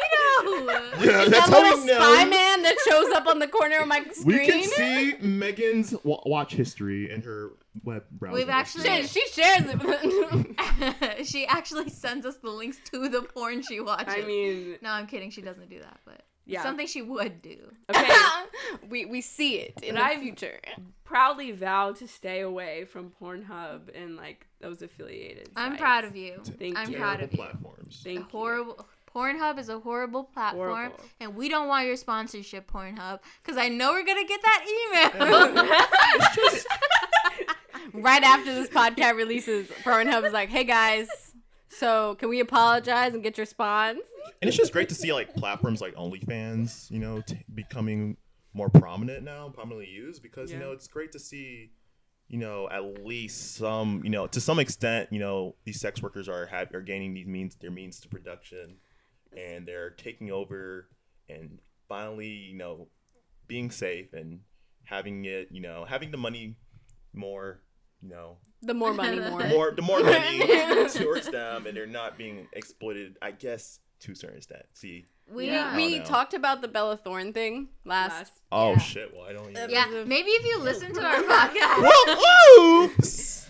[1.02, 1.94] Yeah, that's that how little we know.
[1.96, 4.26] spy man that shows up on the corner of my screen?
[4.26, 7.52] We can see Megan's wa- watch history and her
[7.84, 8.36] web browser.
[8.36, 11.26] We've actually- Shit, she shares it.
[11.28, 14.14] she actually sends us the links to the porn she watches.
[14.14, 15.32] I mean, no, I'm kidding.
[15.32, 16.64] She doesn't do that, but Yeah.
[16.64, 17.58] something she would do.
[17.90, 18.10] okay.
[18.90, 20.60] we we see it in But the future.
[21.04, 25.50] proudly vow to stay away from Pornhub and like those affiliated.
[25.56, 25.82] I'm sites.
[25.82, 26.42] proud of you.
[26.60, 26.98] Thank I'm you.
[26.98, 27.38] proud of you.
[27.38, 28.02] platforms.
[28.04, 28.28] Thank A you.
[28.32, 28.86] horrible.
[29.14, 31.00] Pornhub is a horrible platform, Horrible.
[31.20, 34.66] and we don't want your sponsorship, Pornhub, because I know we're gonna get that
[35.20, 36.62] email.
[37.94, 41.10] Right after this podcast releases, Pornhub is like, "Hey guys,
[41.78, 44.02] so can we apologize and get your spawns?
[44.42, 48.18] And it's just great to see like platforms like OnlyFans, you know, t- becoming
[48.54, 51.72] more prominent now, prominently used because you know it's great to see,
[52.28, 56.28] you know, at least some, you know, to some extent, you know, these sex workers
[56.28, 58.78] are have, are gaining these means their means to production,
[59.36, 60.90] and they're taking over
[61.30, 62.88] and finally, you know,
[63.48, 64.40] being safe and
[64.84, 66.56] having it, you know, having the money
[67.14, 67.62] more,
[68.02, 69.48] you know, The more money, more.
[69.48, 70.40] more the more money
[70.90, 73.18] towards them, and they're not being exploited.
[73.22, 74.64] I guess to a certain extent.
[74.74, 75.76] See, we, Yeah.
[75.76, 78.12] We talked about the Bella Thorne thing last.
[78.12, 78.78] Last- oh Yeah.
[78.80, 79.50] shit, well I don't.
[79.52, 79.70] Even...
[79.70, 83.48] yeah, maybe if you listen to our podcast, Well, oops.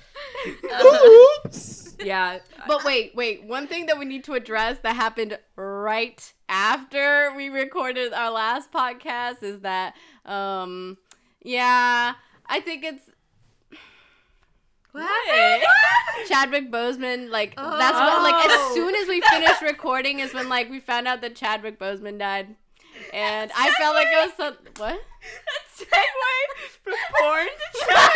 [1.45, 1.95] oops.
[2.03, 2.39] yeah.
[2.67, 3.43] But wait, wait.
[3.43, 8.71] One thing that we need to address that happened right after we recorded our last
[8.71, 9.93] podcast is that,
[10.25, 10.97] um,
[11.43, 12.13] yeah,
[12.47, 13.09] I think it's
[14.91, 15.63] what happened?
[16.27, 17.29] Chadwick Boseman.
[17.29, 18.21] Like that's what.
[18.23, 18.71] Like as Oh.
[18.75, 22.55] soon as we finished recording is when like we found out that Chadwick Boseman died,
[23.13, 24.99] and I felt like it was so what.
[25.77, 28.11] Segue from porn to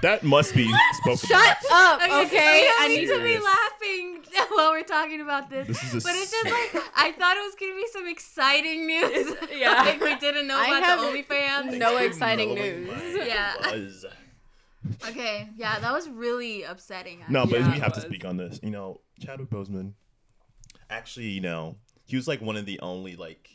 [0.02, 1.28] That must be spoken.
[1.28, 2.62] Shut up, Okay, okay?
[2.62, 3.22] we I need need to to.
[3.22, 4.24] be laughing
[4.56, 5.66] while we're talking about this.
[5.68, 8.86] This is a but it's just like I thought it was gonna be some exciting
[8.86, 9.34] news.
[9.56, 9.82] Yeah.
[9.82, 10.98] like we didn't know I about the have
[11.70, 11.78] OnlyFans.
[11.78, 12.88] no exciting news.
[13.16, 13.54] my Yeah.
[14.86, 15.10] Buzz.
[15.10, 17.24] Okay, yeah, that was really upsetting.
[17.28, 18.60] No, but Yeah, we it have to speak on this.
[18.62, 19.92] You know, Chadwick Boseman.
[20.90, 23.50] actually, you know, he was like one of the only like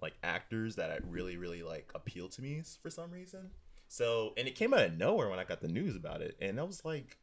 [0.00, 3.50] like actors that really really like appealed to me for some reason.
[3.88, 6.60] So, and it came out of nowhere when I got the news about it, and
[6.60, 7.16] I was like,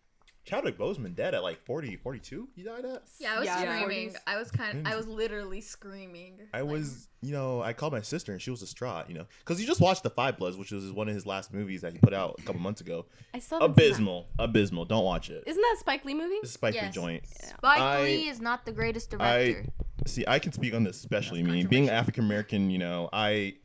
[0.45, 2.47] Chadwick Boseman dead at like 40, 42?
[2.55, 3.03] He died at.
[3.19, 4.09] Yeah, I was Yeah, screaming.
[4.11, 4.15] 40s.
[4.27, 6.39] I was kind of, I was literally screaming.
[6.53, 9.25] I Like, was, you know, I called my sister and she was distraught, you know,
[9.39, 11.93] because you just watched The Five Bloods, which was one of his last movies that
[11.93, 13.07] he put out a couple months ago.
[13.33, 13.89] I saw haven't seen that.
[13.95, 14.85] Abysmal, abysmal.
[14.85, 15.43] Don't watch it.
[15.47, 16.35] Isn't that a Spike Lee movie?
[16.35, 16.93] It's a Spike Lee Yes.
[16.93, 17.25] joint.
[17.27, 19.65] Spike I- Lee is not the greatest I- director.
[20.05, 21.89] See, I can speak on this, especially That's me being.
[21.89, 22.69] African American.
[22.69, 23.55] You know, I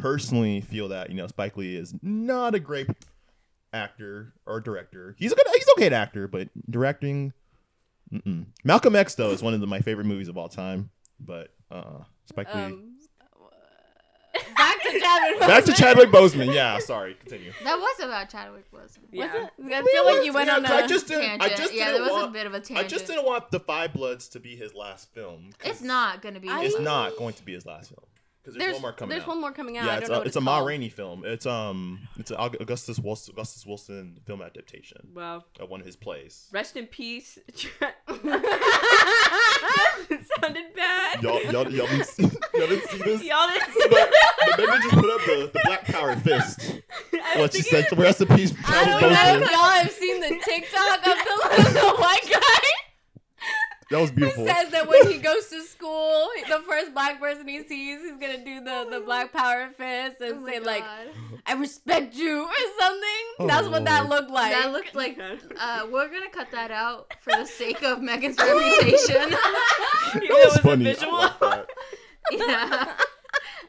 [0.00, 2.88] personally feel that you know Spike Lee is not a great
[3.76, 5.14] actor or director.
[5.18, 7.32] He's a good, he's okay at actor, but directing.
[8.12, 8.46] Mm-mm.
[8.64, 10.90] Malcolm X though is one of the, my favorite movies of all time.
[11.20, 12.60] But uh, Spike Lee.
[12.62, 12.92] Um,
[14.56, 15.40] back to Chadwick.
[15.40, 16.54] Back to Chadwick Boseman.
[16.54, 17.14] Yeah, sorry.
[17.14, 17.52] Continue.
[17.64, 19.10] that was about Chadwick Boseman.
[19.12, 19.46] Was Yeah.
[19.46, 19.72] it?
[19.72, 20.68] I feel like you went on a.
[20.68, 21.40] I just didn't.
[21.42, 22.78] I just yeah, didn't there was want, a bit of a I tangent.
[22.86, 25.50] I just didn't want the Five Bloods to be his last film.
[25.64, 26.48] It's not gonna be.
[26.48, 28.04] I- It's his last- not going to be his last film
[28.46, 29.28] because there's, there's one more coming there's out.
[29.28, 29.86] one more coming out.
[29.86, 30.58] Yeah, it's know a, it's it's a Ma.
[30.60, 31.24] Rainey film.
[31.24, 35.42] It's um it's an Augustus Wilson, Augustus Wilson film adaptation Wow.
[35.58, 36.46] of one of his plays.
[36.52, 37.38] Rest in peace.
[37.48, 37.56] it
[40.40, 41.22] sounded bad.
[41.22, 43.22] Y'all y'all y'all didn't see, y'all didn't see this.
[43.24, 44.12] Y'all didn't see But,
[44.46, 46.80] but they just put up the, the black power fist.
[47.36, 49.08] What she said, rest in peace, I don't know
[49.44, 52.68] if y'all have seen the TikTok of the little white guy
[53.90, 54.46] That was who beautiful.
[54.46, 58.44] says that when he goes to school, the first black person he sees, he's gonna
[58.44, 60.82] do the, the black power fist and Oh my say like,
[61.46, 63.46] "I respect you" or something.
[63.46, 64.08] That's what that Oh.
[64.08, 64.52] looked like.
[64.52, 65.18] that looked like.
[65.58, 69.16] Uh, we're gonna cut that out for the sake of Megan's reputation.
[69.16, 70.86] Even That though was funny.
[70.86, 71.12] a I visual.
[71.18, 71.66] like that.
[72.32, 72.92] yeah.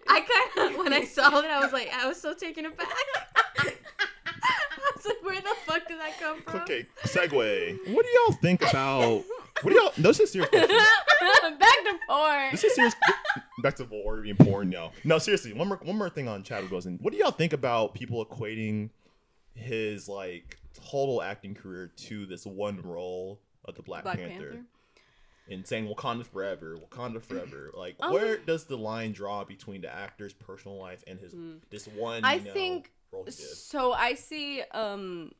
[0.09, 0.21] I
[0.55, 2.87] kind of when I saw it, I was like, I was so taken aback.
[3.59, 3.73] I
[4.95, 6.61] was like, where the fuck did that come from?
[6.61, 7.93] Okay, segue.
[7.93, 9.23] What do y'all think about?
[9.61, 9.91] What do y'all?
[9.97, 10.69] No, this is serious question.
[11.59, 12.51] Back to porn.
[12.51, 12.95] This is serious.
[13.63, 14.69] Back to war being porn.
[14.69, 15.53] No, no, seriously.
[15.53, 17.01] One more, one more thing on Chadwick Boseman.
[17.01, 18.89] What do y'all think about people equating
[19.55, 20.57] his like
[20.89, 24.65] total acting career to this one role of the Black, Black Panther, Panther.
[25.49, 27.71] and saying Wakanda forever, Wakanda forever?
[27.77, 31.33] Like, Um, where does the line draw between the actor's personal life and his
[31.71, 32.23] this one?
[32.23, 33.39] I you know, think role he did?
[33.39, 35.31] So I see um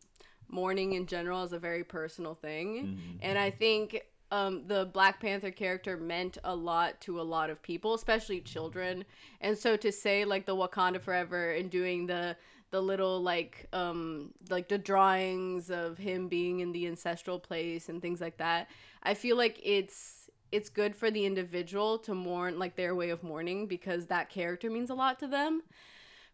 [0.50, 2.98] mourning in general is a very personal thing.
[2.98, 3.20] Mhm.
[3.22, 7.62] And I think um, the Black Panther character meant a lot to a lot of
[7.62, 9.06] people, especially children.
[9.40, 12.36] And so to say like the Wakanda Forever and doing the
[12.70, 18.02] the little like um like the drawings of him being in the ancestral place and
[18.02, 18.70] things like that,
[19.04, 23.24] I feel like it's it's good for the individual to mourn like their way of
[23.24, 25.62] mourning because that character means a lot to them.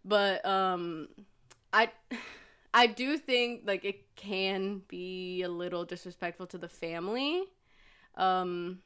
[0.03, 1.09] But um
[1.71, 1.91] I
[2.73, 7.43] I do think like it can be a little disrespectful to the family.
[8.15, 8.79] Um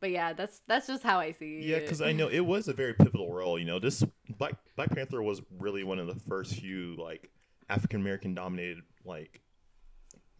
[0.00, 1.80] but yeah, that's that's just how I see Yeah, it.
[1.82, 3.58] because I know it was a very pivotal role.
[3.58, 4.04] You know, this
[4.38, 7.30] Black Black Panther was really one of the first few like
[7.68, 9.40] African American dominated like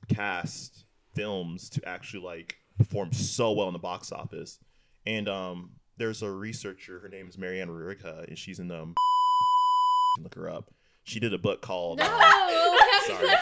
[0.09, 4.59] cast films to actually like perform so well in the box office.
[5.07, 7.01] And um, there's a researcher.
[7.01, 8.91] Her name is Maryann Erigha, and she's in um.
[8.91, 8.95] you
[10.17, 10.71] can look her up.
[11.09, 12.01] She did a book called.
[12.01, 12.05] No,
[13.07, 13.29] sorry.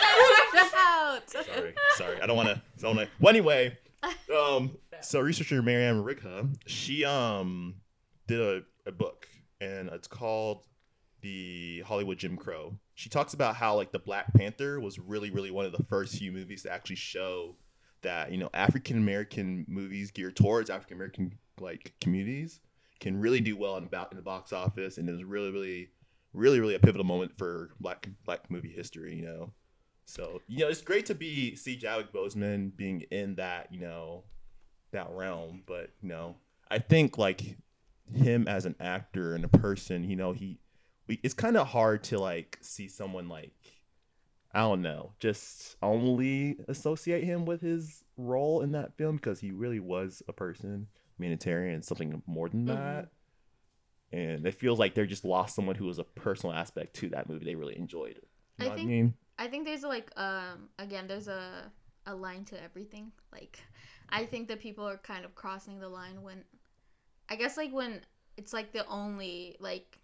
[1.26, 1.44] Sorry.
[1.44, 2.20] sorry, sorry.
[2.20, 2.62] I don't want to.
[2.78, 3.76] Don't wanna, well, anyway,
[4.36, 7.74] um, so researcher Maryann Erigha, she um
[8.28, 9.26] did a, a book,
[9.60, 10.66] and it's called
[11.22, 12.78] the Hollywood Jim Crow.
[12.94, 16.16] She talks about how like the Black Panther was really, really one of the first
[16.16, 17.56] few movies to actually show
[18.02, 22.60] that you know African American movies geared towards African American like communities
[23.00, 25.90] can really do well in about in the box office, and it was really, really,
[26.36, 29.14] really, really a pivotal moment for black black movie history.
[29.14, 29.52] You know.
[30.04, 34.24] So you know, it's great to be see Chadwick Boseman being in that you know
[34.92, 36.36] that realm, but you know,
[36.70, 37.56] I think like
[38.12, 40.60] him as an actor and a person, you know, he
[41.08, 43.52] we, it's kind of hard to like see someone like
[44.52, 49.50] I don't know, just only associate him with his role in that film because he
[49.50, 50.86] really was a person,
[51.18, 52.74] humanitarian, something more than mm-hmm.
[52.74, 53.08] that.
[54.16, 57.28] And it feels like they're just lost someone who was a personal aspect to that
[57.28, 58.20] movie they really enjoyed.
[58.58, 59.14] You I know I think- mean?
[59.38, 61.70] I think there's like um again there's a
[62.06, 63.12] a line to everything.
[63.30, 63.58] Like
[64.08, 66.44] I think that people are kind of crossing the line when
[67.28, 68.00] I guess like when
[68.38, 69.98] it's like the only like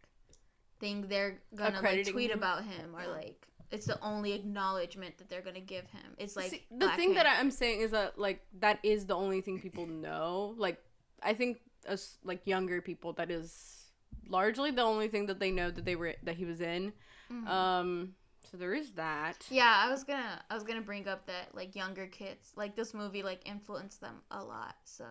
[0.80, 2.38] thing they're gonna like tweet him?
[2.38, 6.14] about him or like it's the only acknowledgement that they're gonna give him.
[6.18, 9.14] It's like See, the Black thing that I'm saying is that like that is the
[9.16, 10.54] only thing people know.
[10.58, 10.78] Like
[11.22, 13.81] I think as like younger people, that is
[14.28, 16.92] largely the only thing that they know that they were that he was in.
[17.30, 17.46] Mhm.
[17.46, 18.14] Um,
[18.50, 19.46] so there is that.
[19.50, 22.92] Yeah, I was gonna I was gonna bring up that like younger kids like this
[22.92, 24.76] movie like influenced them a lot.
[24.84, 25.06] So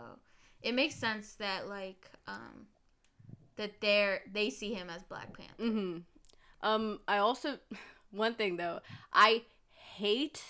[0.62, 2.68] it makes sense that like um
[3.56, 5.64] that they're they see him as Black Panther.
[5.64, 5.98] Mm-hmm.
[6.64, 7.58] Um, I also
[8.12, 8.80] one thing though,
[9.14, 10.44] I hate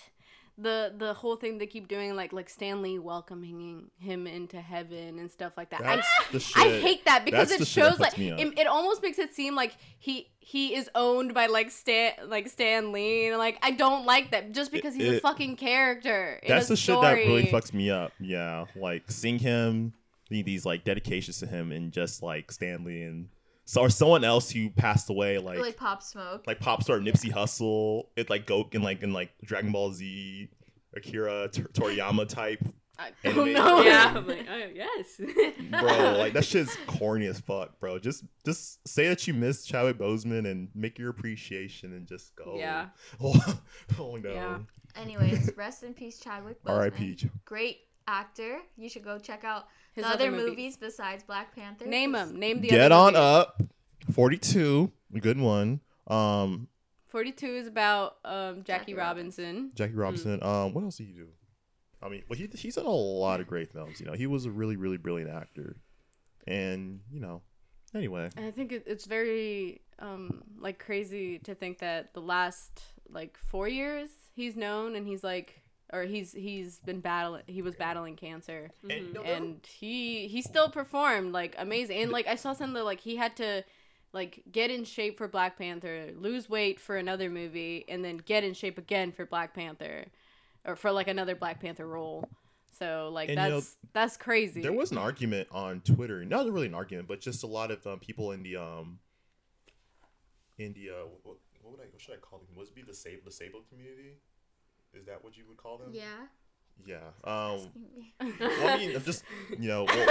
[0.61, 5.19] the the whole thing they keep doing like like Stan Lee welcoming him into heaven
[5.19, 5.81] and stuff like that.
[5.81, 8.67] That's I I hate that because That's it the shit that shows like it, it
[8.67, 13.27] almost makes it seem like he he is owned by like Stan like Stan Lee
[13.27, 16.39] and like I don't like that just because he's a fucking character.
[16.47, 18.11] That's the shit that really fucks me up.
[18.19, 19.93] Yeah, like seeing him,
[20.29, 23.29] these like dedications to him, and just like Stan Lee and
[23.71, 26.43] so or someone else who passed away, like Like, like, Pop Smoke.
[26.45, 30.49] Like Pop star Nipsey Hussle, it like go in like in like Dragon Ball Z,
[30.95, 32.59] Akira Tor- Toriyama type,
[32.99, 33.35] I Anime.
[33.45, 33.81] don't know.
[33.81, 35.21] yeah, I'm like, oh yes.
[35.69, 36.15] bro.
[36.17, 37.97] Like that shit's corny as fuck, bro.
[37.97, 42.55] Just just say that you miss Chadwick Boseman and make your appreciation and just go.
[42.57, 42.87] Yeah.
[43.23, 43.59] Oh,
[43.97, 44.33] oh no.
[44.33, 44.57] Yeah.
[44.97, 46.71] Anyways, rest in peace, Chadwick Boseman.
[46.77, 47.29] R.I.P.
[47.45, 48.57] Great actor.
[48.75, 50.49] You should go check out His other other movies.
[50.49, 50.77] movies.
[50.77, 51.85] besides Black Panther.
[51.85, 52.39] Name them.
[52.39, 52.77] Name the other.
[52.77, 53.19] Get other on movies.
[53.19, 53.63] up.
[54.13, 55.81] Forty two, a good one.
[56.07, 56.67] Um,
[57.11, 59.71] 42 is about um, Jackie, Jackie Robinson.
[59.75, 60.41] Jackie Robinson.
[60.41, 61.27] Um, what else did he do?
[62.01, 63.99] I mean, well, he he's done a lot of great films.
[63.99, 65.75] You know, he was a really really brilliant actor,
[66.47, 67.43] and you know,
[67.93, 72.81] anyway, And I think it, it's very um, like crazy to think that the last
[73.07, 75.61] like four years he's known and he's like
[75.93, 81.33] or he's he's been battling he was battling cancer and, and he he still performed
[81.33, 83.63] like amazing and like I saw something that, like he had to
[84.13, 88.43] like get in shape for Black Panther, lose weight for another movie, and then get
[88.43, 90.05] in shape again for Black Panther,
[90.65, 92.27] or for like another Black Panther role.
[92.77, 94.61] So like And, you know, that's that's crazy.
[94.61, 96.25] there was an argument on Twitter.
[96.25, 98.99] Not really an argument, but just a lot of um, people in the um,
[100.57, 102.47] in the uh, what, what would I what should I call them?
[102.55, 104.17] Was it be the disabled disabled community?
[104.93, 105.89] Is that what you would call them?
[105.91, 106.27] Yeah.
[106.85, 106.97] Yeah.
[107.23, 107.69] Um,
[108.39, 109.23] well, I mean, I'm just
[109.57, 110.07] you know, well,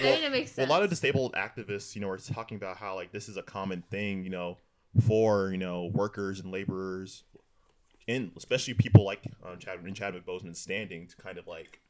[0.00, 2.76] I mean, it makes well, a lot of disabled activists, you know, are talking about
[2.76, 4.58] how like this is a common thing, you know,
[5.06, 7.24] for you know workers and laborers,
[8.08, 11.80] and especially people like um, Chadwick and Chadwick Boseman standing to kind of like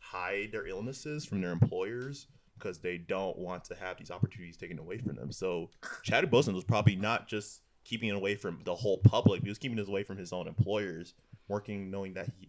[0.00, 2.28] hide their illnesses from their employers
[2.58, 5.30] because they don't want to have these opportunities taken away from them.
[5.30, 5.70] So
[6.02, 9.58] Chadwick Boseman was probably not just keeping it away from the whole public; he was
[9.58, 11.14] keeping it away from his own employers,
[11.48, 12.48] working knowing that he,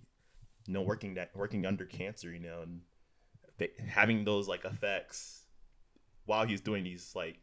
[0.67, 2.81] you know, working that working under cancer, you know, and
[3.57, 5.45] they, having those like effects
[6.25, 7.37] while he's doing these like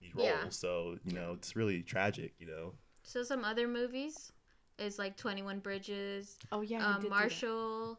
[0.00, 0.28] these roles.
[0.28, 0.48] Yeah.
[0.48, 2.34] So you know, it's really tragic.
[2.38, 2.72] You know,
[3.02, 4.32] So some other movies
[4.78, 7.14] is like Twenty One Bridges, oh yeah, um, did do that.
[7.14, 7.98] Marshall,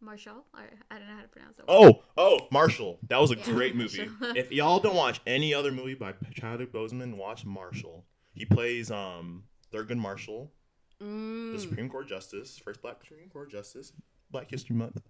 [0.00, 0.44] Marshall.
[0.54, 1.64] Or, I don't know how to pronounce that.
[1.68, 2.98] Oh, oh, Marshall.
[3.08, 3.44] That was a Yeah.
[3.44, 4.08] great movie.
[4.36, 8.04] If y'all don't watch any other movie by Chadwick Boseman, watch Marshall.
[8.34, 10.52] He plays um Thurgood Marshall,
[10.98, 11.58] the Mm.
[11.60, 13.92] Supreme Court Justice, first Black Supreme Court Justice,
[14.30, 15.02] Black History Month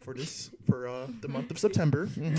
[0.00, 2.06] for this for uh the month of September.
[2.16, 2.36] Mhm.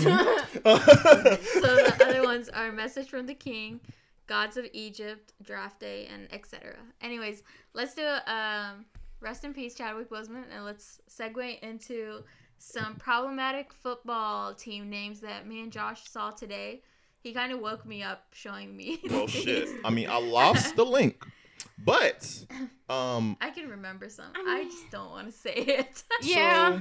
[0.64, 3.80] So the other ones are Message from the King,
[4.26, 6.76] Gods of Egypt, Draft Day, and etc.
[7.00, 7.42] Anyways,
[7.74, 8.84] let's do um
[9.20, 12.22] rest in peace Chadwick Boseman and let's segue into
[12.58, 16.82] some problematic football team names that me and Josh saw today.
[17.26, 19.00] He kind of woke me up showing me.
[19.10, 19.68] well, shit.
[19.84, 21.24] I mean, I lost the link,
[21.84, 22.44] but
[22.88, 24.26] um, I can remember some.
[24.36, 26.04] I just don't want to say it.
[26.22, 26.78] Yeah.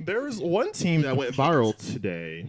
[0.00, 2.48] There's one team that went viral today,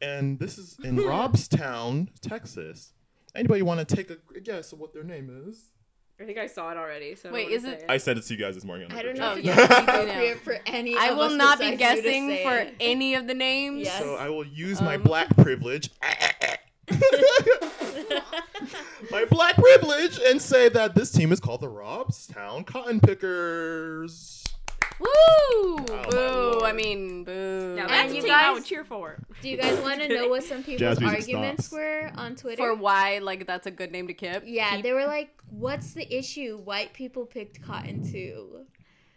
[0.00, 2.94] and this is in Robstown, Texas.
[3.34, 5.72] Anybody want to take a guess of what their name is?
[6.18, 7.14] I think I saw it already.
[7.14, 8.90] So I Wait, is it- say I sent it to you guys this morning.
[8.90, 9.68] on I don't know if chat.
[9.68, 9.82] yeah.
[9.82, 10.96] appropriate for any.
[10.96, 13.82] I of will us not be besides you to guessing for any of the names.
[13.84, 13.98] Yes.
[14.02, 15.02] So I will use my Um.
[15.02, 15.90] black privilege.
[19.10, 24.44] my black privilege and say that this team is called the Robstown Cotton Pickers.
[24.98, 25.06] Woo!
[25.08, 26.64] Oh, boo!
[26.64, 27.74] I mean, boo.
[27.76, 29.18] Now And that's a you team I guys- would cheer for.
[29.42, 31.72] Do you guys want to know what some people's Jazz arguments stops.
[31.78, 32.62] were on Twitter?
[32.62, 34.42] for why like that's a good name to keep.
[34.46, 36.58] yeah, keep they were like, "What's the issue?
[36.64, 38.64] White people picked cotton too."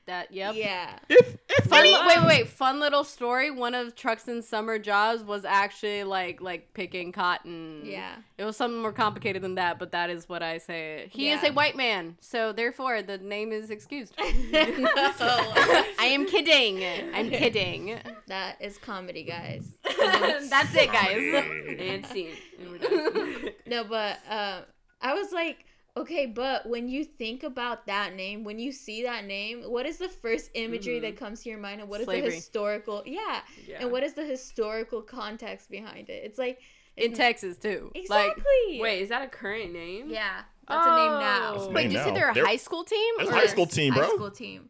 [0.10, 0.34] That.
[0.34, 0.56] Yep.
[0.56, 0.98] Yeah.
[1.08, 2.48] If if Fun, li- wait, wait, wait!
[2.48, 3.52] Fun little story.
[3.52, 7.82] One of Truxton's summer jobs was actually like like picking cotton.
[7.84, 8.16] Yeah.
[8.38, 11.08] It was something more complicated than that, but that is what I say.
[11.12, 14.14] He is a white man, so therefore the name is excused.
[14.52, 14.90] No.
[15.20, 16.84] I am kidding.
[17.14, 18.00] I'm kidding.
[18.28, 19.66] that is comedy, guys.
[19.84, 21.44] That's it, guys.
[21.80, 22.32] And scene.
[22.60, 23.50] And we're done.
[23.68, 24.62] No, but uh,
[25.02, 25.66] I was like,
[26.02, 29.98] okay, but when you think about that name, when you see that name, what is
[29.98, 31.02] the first imagery Mhm.
[31.04, 32.30] that comes to your mind, and what is Slavery.
[32.30, 33.04] the historical?
[33.06, 33.82] Yeah, yeah.
[33.82, 36.24] and what is the historical context behind it?
[36.24, 36.60] It's like
[36.98, 37.92] In Texas too.
[37.96, 38.44] Exactly.
[38.74, 40.10] Like, Wait, is that a current name?
[40.10, 41.54] Yeah, that's a name now.
[41.56, 41.68] Oh.
[41.68, 43.14] wait, Name did you say they're a They're- high school team?
[43.20, 44.04] That's or- high school team, bro.
[44.04, 44.70] High school team.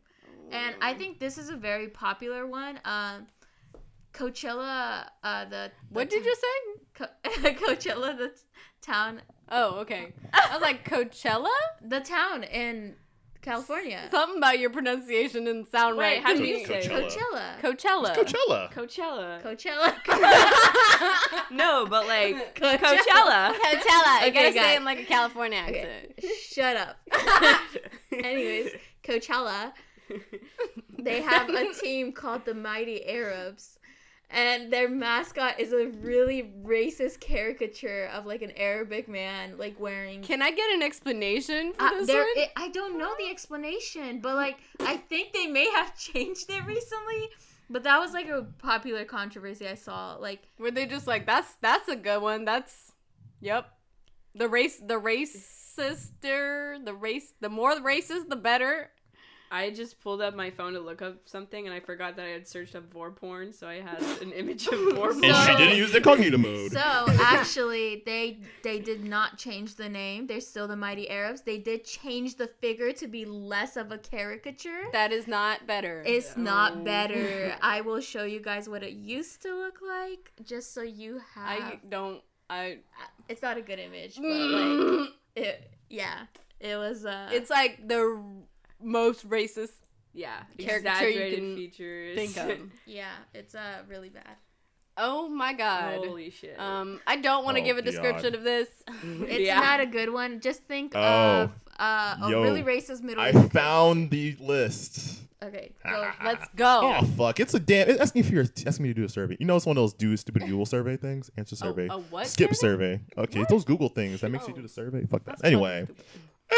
[0.52, 2.80] And I think this is a very popular one.
[2.86, 3.28] Um,
[4.14, 6.82] Coachella, uh, the What the did you say?
[7.00, 8.36] Co- Coachella, the t-
[8.82, 9.22] town,
[9.52, 10.14] Oh, okay.
[10.34, 11.47] I was like Coachella.
[11.82, 12.95] the town in
[13.41, 14.02] California.
[14.12, 16.24] Something about your pronunciation didn't sound Wait, right.
[16.24, 16.91] how do you say it?
[16.91, 17.60] Coachella.
[17.62, 18.16] Coachella.
[18.16, 18.72] Coachella.
[18.72, 19.41] Coachella.
[19.41, 19.95] Coachella.
[20.04, 21.45] Coachella.
[21.52, 22.78] No, but like Coachella.
[22.78, 23.54] Coachella.
[23.54, 24.22] Coachella.
[24.22, 24.74] You Okay, gotta got say it.
[24.74, 26.32] it in like a California Okay, accent.
[26.52, 26.97] shut up.
[28.12, 28.72] Anyways,
[29.04, 29.72] Coachella,
[31.00, 33.79] they have a team called the Mighty Arabs.
[34.32, 40.22] And their mascot is a really racist caricature of like an Arabic man like wearing
[40.22, 44.20] Can I get an explanation for Uh, this there, it, I don't know the explanation,
[44.20, 47.30] but like I think they may have changed it recently.
[47.72, 50.16] But that was like a popular controversy I saw.
[50.16, 52.46] Like, Were they just like that's that's a good one?
[52.46, 52.92] That's
[53.42, 53.74] yep.
[54.36, 58.92] The race the racister the race the more racist the better.
[59.52, 62.30] I just pulled up my phone to look up something and I forgot that I
[62.30, 65.24] had searched up vore porn, so I had an image of vore porn.
[65.26, 66.72] And she didn't use the incognito mode.
[66.72, 66.80] so
[67.20, 70.28] actually, they they did not change the name.
[70.28, 71.41] They're still the Mighty Arabs.
[71.41, 74.84] They did change the figure to be less of a caricature.
[74.91, 76.04] That is not better.
[76.06, 76.43] It's No.
[76.43, 77.56] not better.
[77.62, 81.62] I will show you guys what it used to look like, just so you have.
[81.64, 82.22] I don't
[82.52, 82.80] I
[83.28, 85.72] It's not a good image, but like it.
[85.89, 86.26] Yeah,
[86.60, 87.04] it was.
[87.06, 88.22] uh it's like the
[88.82, 89.72] most racist
[90.14, 92.16] yeah, Caricature you exaggerated can features.
[92.18, 92.60] think of.
[92.86, 94.36] Yeah, it's uh really bad.
[94.98, 95.98] Oh my god.
[95.98, 96.60] Holy shit.
[96.60, 98.36] Um, I don't want to Oh, give a description God.
[98.36, 98.68] of this.
[99.04, 99.60] It's Yeah.
[99.60, 100.42] not a good one.
[100.42, 101.00] Just think Oh.
[101.44, 103.24] of uh, a Yo, really racist middle.
[103.24, 105.22] I aged- found the list.
[105.42, 106.12] Okay, go.
[106.26, 106.82] Let's go.
[107.00, 107.40] Oh fuck!
[107.40, 107.88] It's a damn.
[107.90, 109.38] It's asking if you're asking me to do a survey.
[109.40, 111.32] You know, it's one of those do stupid Google survey things.
[111.38, 111.88] Answer Oh, survey.
[111.90, 113.00] a what Skip survey?
[113.16, 113.22] survey.
[113.24, 114.58] Okay, those Google things that makes you Oh.
[114.58, 115.06] do the survey.
[115.06, 115.38] Fuck that.
[115.38, 115.88] That's Anyway,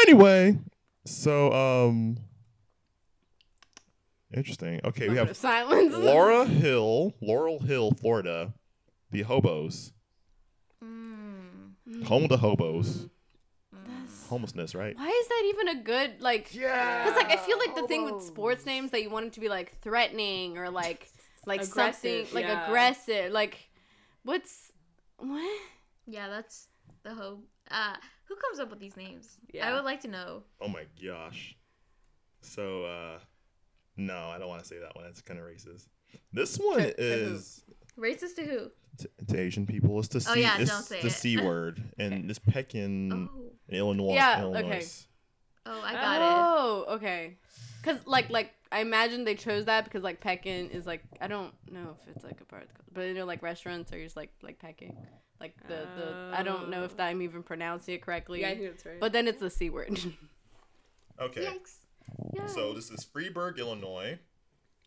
[0.04, 0.58] anyway.
[1.04, 2.18] So um,
[4.32, 4.80] interesting.
[4.84, 5.94] Okay, we have silence.
[5.94, 8.54] Laura Hill, Laurel Hill, Florida,
[9.10, 9.92] the hobos,
[10.82, 13.08] Mm, home of the hobos,
[13.72, 14.96] That's- homelessness, right?
[14.96, 16.54] Why is that even a good like?
[16.54, 17.04] Yeah.
[17.04, 19.40] Because like I feel like the thing with sports names that you want it to
[19.40, 21.08] be like threatening or like
[21.46, 22.66] like Aggressive, something like yeah.
[22.66, 23.32] aggressive.
[23.32, 23.58] Like
[24.24, 24.70] what's
[25.18, 25.60] what?
[26.06, 26.68] yeah, that's
[27.02, 27.44] the hope.
[27.72, 27.94] Uh,
[28.26, 29.38] who comes up with these names?
[29.62, 30.42] I would like to know.
[30.60, 31.56] Oh my gosh.
[32.40, 33.18] So uh,
[33.96, 35.04] no, I don't want to say that one.
[35.06, 35.86] It's kind of racist.
[36.32, 37.34] This one To- to who?
[37.34, 37.64] is.
[37.98, 38.70] Racist to who?
[38.98, 39.98] to, to Asian people.
[39.98, 40.30] It's the C.
[40.30, 41.12] Oh, yeah, it's don't say the it.
[41.12, 44.14] C word, and this Pekin, Oh, Illinois.
[44.14, 44.66] Yeah, Illinois.
[44.68, 44.86] okay.
[45.66, 46.22] oh, I got it.
[46.22, 47.36] oh, okay.
[47.82, 51.52] Cause like like I imagine they chose that because like Pekin is like I don't
[51.70, 54.02] know if it's like a part of the culture, but you know like restaurants are
[54.02, 54.96] just like like Peking,
[55.40, 57.02] like the the I don't know if Oh.
[57.02, 58.40] I'm even pronouncing it correctly.
[58.40, 58.98] yeah, I think that's right.
[59.00, 59.98] but then it's the c word.
[61.20, 61.42] Okay.
[61.44, 62.50] Yikes.
[62.50, 64.18] So this is Freeburg, Illinois,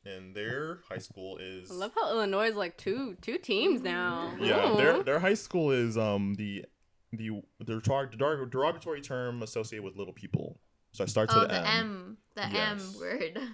[0.05, 1.71] and their high school is.
[1.71, 4.33] I love how Illinois is like two two teams now.
[4.39, 4.75] Yeah, Ooh.
[4.75, 6.65] their their high school is um the
[7.13, 10.59] the the derog- derog- derogatory term associated with little people.
[10.91, 11.65] So it starts Oh, with the M.
[11.65, 13.39] M, the M word.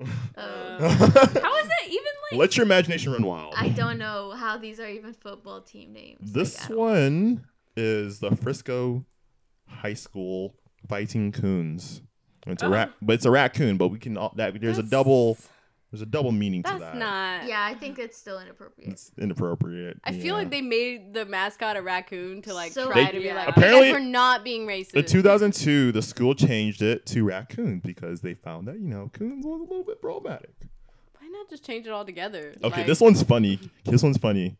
[0.00, 0.88] Uh, Oh.
[0.88, 2.38] how is it even like?
[2.40, 3.54] Let your imagination run wild.
[3.56, 6.32] I don't know how these are even football team names.
[6.32, 7.44] This Like, I don't- one
[7.76, 9.04] is the Frisco
[9.68, 10.54] High School
[10.88, 12.02] Fighting Coons.
[12.46, 12.70] It's a Oh.
[12.70, 13.76] rat, but it's a raccoon.
[13.76, 15.38] But we can all that there's a That's- double
[15.94, 16.96] there's a double meaning to That's that.
[16.96, 17.46] not.
[17.46, 18.90] Yeah, I think it's still inappropriate.
[18.90, 20.00] It's inappropriate.
[20.02, 23.18] I feel like they made the mascot a raccoon to like So- try They- to
[23.20, 23.36] be Yeah.
[23.36, 24.94] like Apparently- we're not being racist.
[24.94, 29.46] in 2002 the school changed it to raccoon because they found that you know coons
[29.46, 30.50] was a little bit problematic.
[31.20, 32.54] Why not just change it all together?
[32.64, 33.60] Okay, Like, this one's funny.
[33.84, 34.56] This one's funny.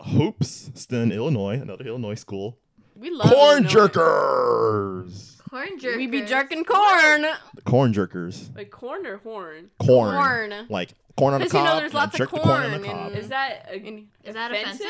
[0.00, 2.58] Hoopeston, Illinois, another Illinois school.
[2.96, 3.68] we love Corn Illinois.
[3.88, 5.40] jerkers.
[5.52, 5.96] Corn jerkers.
[5.98, 7.22] We be jerking corn.
[7.54, 8.56] The corn jerkers.
[8.56, 9.70] Like corn or horn?
[9.84, 10.14] Corn.
[10.16, 10.66] Corn.
[10.70, 11.66] Like corn on the 'Cause you cob.
[11.74, 13.12] know there's lots of jerk the corn on corn the cob.
[13.12, 14.86] in- Is that a, In- Is that offensive?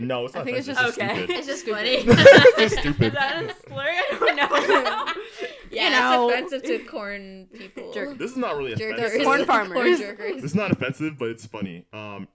[0.00, 0.40] No, it's not.
[0.40, 0.44] I not.
[0.46, 1.16] think it's just- Okay.
[1.16, 1.30] stupid.
[1.36, 1.90] It's just funny.
[2.06, 3.12] It's Is stupid.
[3.12, 3.76] that a slur?
[3.82, 5.22] I don't know.
[5.70, 6.30] yeah, You know.
[6.30, 7.92] it's offensive to corn people.
[7.92, 8.96] Jerk- This is not really Jerkers.
[9.04, 9.24] offensive.
[9.24, 9.74] Corn farmers.
[9.74, 10.34] Corn jerkers.
[10.36, 11.84] This is not offensive, but it's funny.
[11.92, 12.26] Um,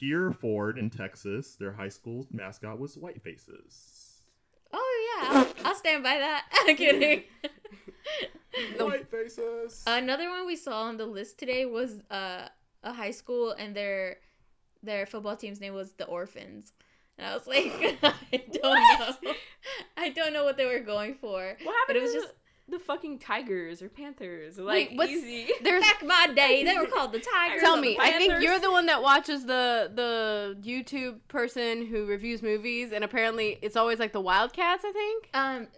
[0.00, 3.93] Hereford in Texas, their high school mascot was White Faces.
[4.76, 6.44] Oh yeah, I'll, I'll stand by that.
[6.66, 7.22] I'm kidding.
[8.78, 9.82] The- White Faces.
[9.86, 12.48] Another one we saw on the list today was uh,
[12.82, 14.16] a high school, and their
[14.82, 16.72] their football team's name was the Orphans.
[17.16, 17.72] And I was like,
[18.02, 19.32] I don't know.
[19.96, 21.56] I don't know what they were going for.
[21.62, 22.32] What But happened it was to just
[22.68, 24.58] the fucking tigers or panthers?
[24.58, 25.48] Like Wait, what's- easy.
[25.62, 26.64] There's back my day.
[26.64, 27.60] They were called the Tigers.
[27.60, 32.42] Tell me, I think you're the one that watches the the YouTube person who reviews
[32.42, 34.84] movies, and apparently it's always like the Wildcats.
[34.84, 35.28] I think.
[35.34, 35.68] Um,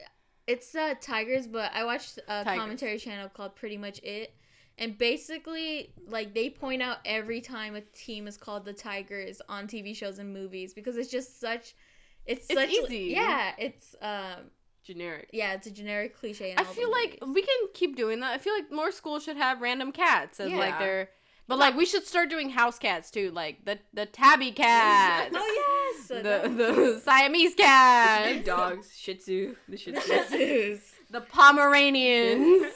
[0.46, 2.60] it's uh Tigers, but I watched a Tigers.
[2.60, 4.32] commentary channel called Pretty Much It,
[4.78, 9.66] And basically, like they point out every time a team is called the Tigers on
[9.66, 11.74] TV shows and movies because it's just such
[12.26, 13.12] it's, It's such easy.
[13.12, 14.50] Yeah, it's um
[14.86, 15.28] Generic.
[15.32, 16.52] yeah, it's a generic cliche.
[16.52, 17.34] in I all feel like movies.
[17.34, 18.32] we can keep doing that.
[18.34, 20.78] I feel like more schools should have random cats as like Yeah.
[20.78, 21.08] their.
[21.48, 25.34] But like we should start doing house cats too, like the the tabby cats.
[25.36, 28.46] Oh yes, The the Siamese Big cats.
[28.46, 28.92] dogs.
[28.98, 29.56] Shih Tzu.
[29.68, 30.12] The Shih the Tzu.
[30.30, 30.80] Shih Tzus.
[31.10, 32.72] The Pomeranians.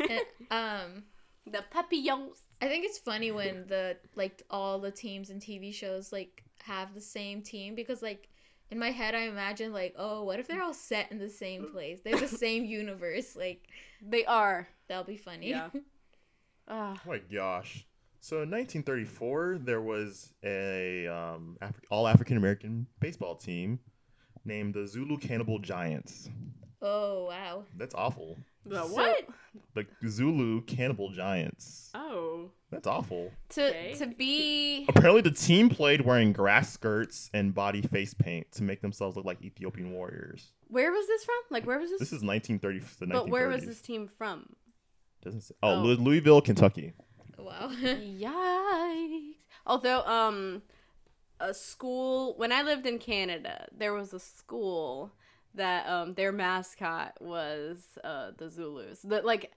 [0.00, 1.02] And, um
[1.46, 2.42] the papillons.
[2.60, 6.94] I think it's funny when the like all the teams and TV shows like have
[6.94, 8.28] the same team because like
[8.72, 11.70] in my head I imagine like oh what if they're all set in the same
[11.70, 13.68] place They're the same universe like
[14.00, 14.66] They are.
[14.88, 15.68] that'll be funny Yeah.
[16.68, 16.96] Ah.
[17.04, 17.84] Oh my gosh.
[18.20, 23.80] So in 1934, there was a um, Afri- all African American baseball team
[24.44, 26.30] named the Zulu Cannibal Giants.
[26.82, 28.36] Oh wow That's awful.
[28.64, 29.26] The So- what?
[29.74, 31.90] The Zulu Cannibal Giants.
[31.94, 32.50] Oh.
[32.70, 33.30] That's awful.
[33.50, 33.94] To Okay.
[33.98, 38.80] to be Apparently, the team played wearing grass skirts and body face paint to make
[38.80, 40.52] themselves look like Ethiopian warriors.
[40.68, 41.34] where was this from?
[41.50, 41.98] Like where was this?
[42.00, 42.78] This is 1930.
[42.98, 43.12] The 1930s.
[43.12, 44.54] but where was this team from?
[45.22, 45.54] Doesn't say.
[45.62, 45.82] Oh, Oh.
[45.82, 46.94] Louisville, Kentucky.
[47.38, 49.34] wow Yikes.
[49.66, 50.62] Although, um,
[51.40, 55.12] a school, when I lived in Canada, there was a school
[55.54, 59.00] that, um, their mascot was, uh, the Zulus.
[59.02, 59.52] The, like,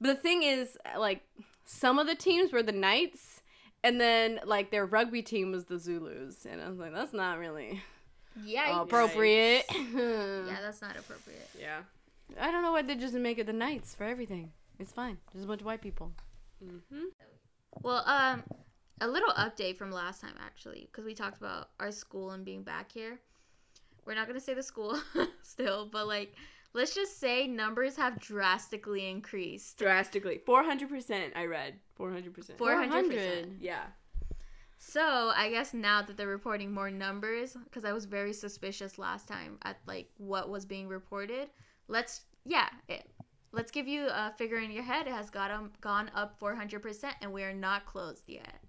[0.00, 1.22] but the thing is, like,
[1.64, 3.42] some of the teams were the Knights,
[3.82, 6.46] and then, like, their rugby team was the Zulus.
[6.46, 7.82] And I was like, that's not really
[8.42, 9.64] yeah appropriate.
[9.94, 11.80] yeah that's not appropriate Yeah.
[12.40, 14.50] I don't know why they just make it the Knights for everything.
[14.78, 15.18] It's fine.
[15.32, 16.12] There's a bunch of white people.
[16.64, 17.04] Mm-hmm.
[17.82, 18.42] well um
[19.00, 22.62] a little update from last time actually because we talked about our school and being
[22.62, 23.18] back here
[24.06, 24.98] we're not gonna say the school
[25.42, 26.34] still but like
[26.74, 30.40] let's just say numbers have drastically increased Drastically.
[30.46, 31.74] 400%, I read.
[31.98, 32.56] 400%.
[32.56, 33.56] 400%.
[33.60, 33.84] Yeah.
[34.78, 39.26] So I guess now that they're reporting more numbers, because I was very suspicious last
[39.26, 41.48] time at like what was being reported.
[41.88, 43.08] Let's yeah, it,
[43.52, 45.06] let's give you a figure in your head.
[45.06, 48.60] It has got um, gone up four hundred percent, and we are not closed yet.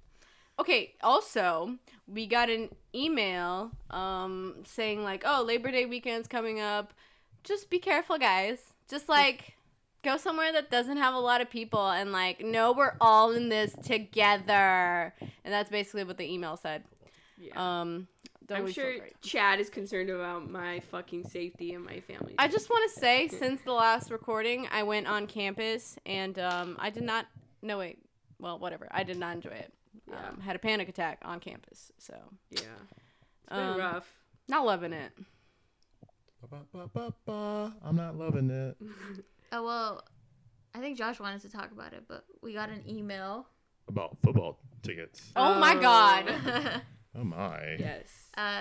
[0.60, 1.76] Okay, also,
[2.08, 6.93] we got an email um saying like, "Oh, Labor Day weekend's coming up.
[7.43, 8.60] Just be careful, guys.
[8.89, 9.56] Just like
[10.03, 13.49] go somewhere that doesn't have a lot of people and like no, we're all in
[13.49, 16.84] this together." And that's basically what the email said.
[17.38, 17.82] Yeah.
[17.82, 18.08] Um
[18.47, 18.95] don't I'm sure.
[19.22, 22.36] Chad is concerned about my fucking safety and my family.
[22.38, 26.78] I just want to say since the last recording, I went on campus and um
[26.80, 27.26] I did not
[27.62, 27.99] no wait.
[28.39, 28.88] Well, whatever.
[28.91, 29.74] I did not enjoy it.
[30.10, 30.30] Yeah.
[30.30, 31.91] Um, had a panic attack on campus.
[31.98, 32.14] So,
[32.50, 32.60] yeah.
[33.43, 34.08] It's been um, rough.
[34.48, 35.12] not loving it.
[36.41, 37.74] Ba-ba-ba-ba-ba.
[37.84, 38.78] I'm not loving it.
[39.52, 40.04] Oh well,
[40.74, 43.48] I think Josh wanted to talk about it, but we got an email.
[43.88, 45.22] About football tickets.
[45.36, 45.80] Oh my Oh.
[45.80, 46.30] god.
[46.48, 46.80] uh,
[47.18, 47.76] Oh my.
[47.80, 48.08] Yes.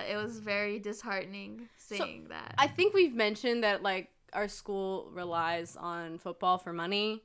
[0.09, 2.55] it was very disheartening seeing that.
[2.59, 7.22] I think we've mentioned that like our school relies on football for money.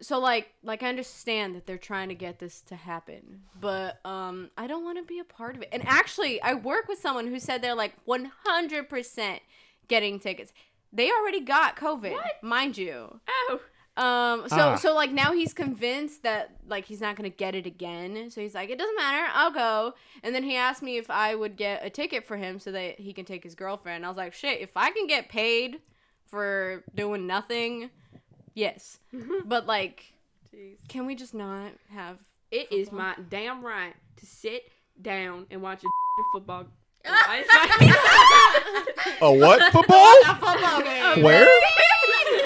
[0.00, 4.50] So like like I understand that they're trying to get this to happen, but um
[4.58, 5.68] I don't want to be a part of it.
[5.72, 9.40] And actually, I work with someone who said they're like 100%
[9.88, 10.52] getting tickets.
[10.92, 13.20] They already got COVID, mind you.
[13.28, 13.60] Oh.
[13.96, 14.76] Um so Ah.
[14.76, 18.30] so like now he's convinced that like he's not going to get it again.
[18.30, 19.94] So he's like it doesn't matter, I'll go.
[20.22, 23.00] And then he asked me if I would get a ticket for him so that
[23.00, 24.04] he can take his girlfriend.
[24.04, 25.80] I was like, "Shit, if I can get paid
[26.26, 27.88] for doing nothing,
[28.56, 29.46] yes." Mm-hmm.
[29.48, 30.12] but like
[30.52, 30.76] Jeez.
[30.88, 32.18] can we just not have
[32.50, 33.06] It is Football.
[33.06, 34.64] my damn right to sit
[35.00, 35.86] down and watch a
[36.34, 36.66] football.
[39.22, 40.14] A what football?
[40.24, 41.22] a football game?
[41.22, 41.48] Where?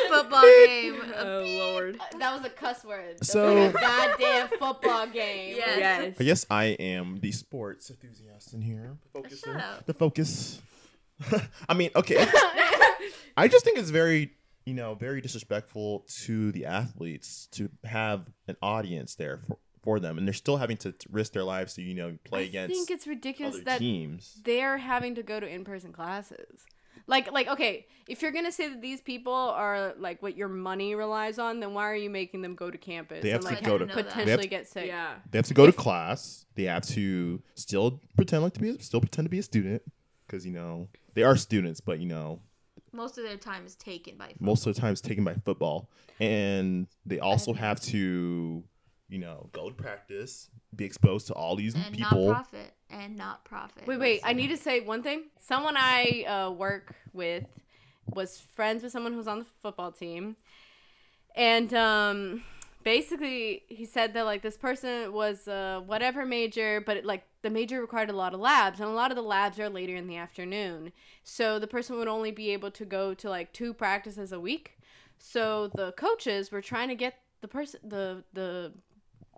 [0.09, 1.01] Football game.
[1.17, 1.99] oh lord.
[2.19, 3.25] That was a cuss word.
[3.25, 5.57] So- like a goddamn football game.
[5.57, 5.79] Yes.
[5.79, 6.17] Yes.
[6.21, 8.97] I guess I am the sports enthusiast in here.
[9.15, 9.57] The Shut focuser.
[9.61, 9.87] up.
[9.87, 10.61] The focus.
[11.69, 12.27] I mean, okay.
[13.37, 14.33] I just think it's very,
[14.65, 20.19] you know, very disrespectful to the athletes to have an audience there for, for them,
[20.19, 22.73] and they're still having to, to risk their lives to, you know, play I against
[22.73, 24.41] I think it's ridiculous that teams.
[24.45, 26.65] they're having to go to in-person classes.
[27.07, 30.95] Like like okay, if you're gonna say that these people are like what your money
[30.95, 33.55] relies on, then why are you making them go to campus They have and to
[33.55, 34.87] like go to- They have- potentially get sick?
[34.87, 35.15] Yeah.
[35.31, 36.45] They have to go to class.
[36.55, 39.83] They have to still pretend like to be, still pretend to be a student,
[40.27, 42.41] because you know they are students, but you know
[42.93, 44.47] Most of their time is taken by football.
[44.47, 45.89] most of the time is taken by football
[46.19, 48.63] and they also have to
[49.09, 53.17] you know go to practice be exposed to all these and people not profit and
[53.17, 53.87] not profit.
[53.87, 54.21] Wait, wait.
[54.25, 55.25] I need to say one thing.
[55.39, 57.45] Someone I uh, work with
[58.07, 60.37] was friends with someone who's on the football team,
[61.37, 62.43] and um,
[62.83, 67.51] basically he said that like this person was uh, whatever major but it, like the
[67.51, 70.07] major required a lot of labs and a lot of the labs are later in
[70.07, 70.93] the afternoon.
[71.23, 74.79] So the person would only be able to go to like two practices a week.
[75.19, 78.73] So the coaches were trying to get the person the the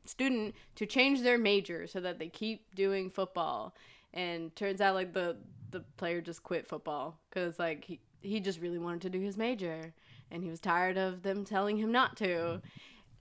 [0.04, 3.74] student to change their major so that they keep doing football.
[4.14, 5.36] And turns out like the
[5.70, 9.36] the player just quit football because like he, he just really wanted to do his
[9.36, 9.92] major
[10.30, 12.60] and he was tired of them telling him not to.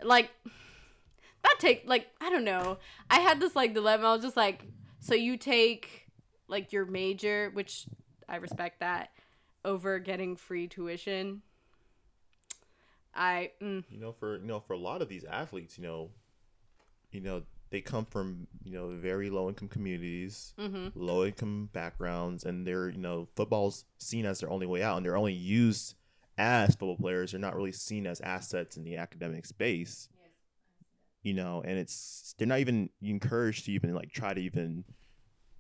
[0.04, 0.32] Like
[1.44, 2.78] that take like i don't know.
[3.10, 4.08] I had this like dilemma.
[4.08, 4.66] I was just like
[5.00, 6.08] so you take
[6.48, 7.86] like your major which
[8.28, 9.10] i respect that
[9.64, 11.42] over getting free tuition.
[13.14, 16.12] I mm, you know for you know for a lot of these athletes you know
[17.12, 22.46] you know they come from you know very low income communities hmm low income backgrounds
[22.46, 25.96] and they're you know football's seen as their only way out and they're only used
[26.38, 27.32] as football players.
[27.32, 30.10] They're not really seen as assets in the academic space
[31.24, 34.84] you know and it's they're not even encouraged to even like try to even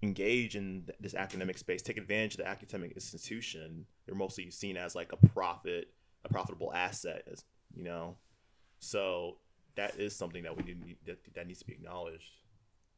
[0.01, 4.75] engage in th- this academic space take advantage of the academic institution they're mostly seen
[4.77, 5.89] as like a profit
[6.25, 7.43] a profitable asset as
[7.75, 8.17] you know
[8.79, 9.37] so
[9.75, 12.31] that is something that we need that, that needs to be acknowledged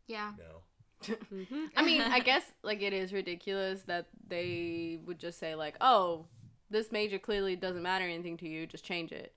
[0.08, 0.32] Yeah.
[0.38, 0.62] you know
[1.04, 1.70] Mhm.
[1.76, 6.28] I mean, I guess like it is ridiculous that they would just say like, "Oh,
[6.70, 9.36] this major clearly doesn't matter anything to you, just change it."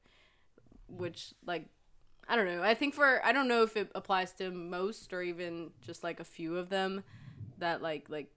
[0.87, 1.66] Which like
[2.29, 2.62] I don't know.
[2.62, 6.18] I think for I don't know if it applies to most or even just like
[6.20, 7.05] a few of them
[7.59, 8.31] that like like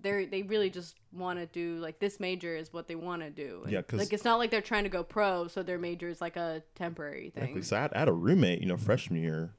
[0.00, 3.30] they they really just want to do like this major is what they want to
[3.30, 3.60] do.
[3.64, 6.08] And, Yeah, 'cause- like it's not like they're trying to go pro, so their major
[6.08, 7.42] is like a temporary thing.
[7.56, 7.62] Exactly.
[7.62, 9.54] So I had, I had a roommate, you know, freshman year,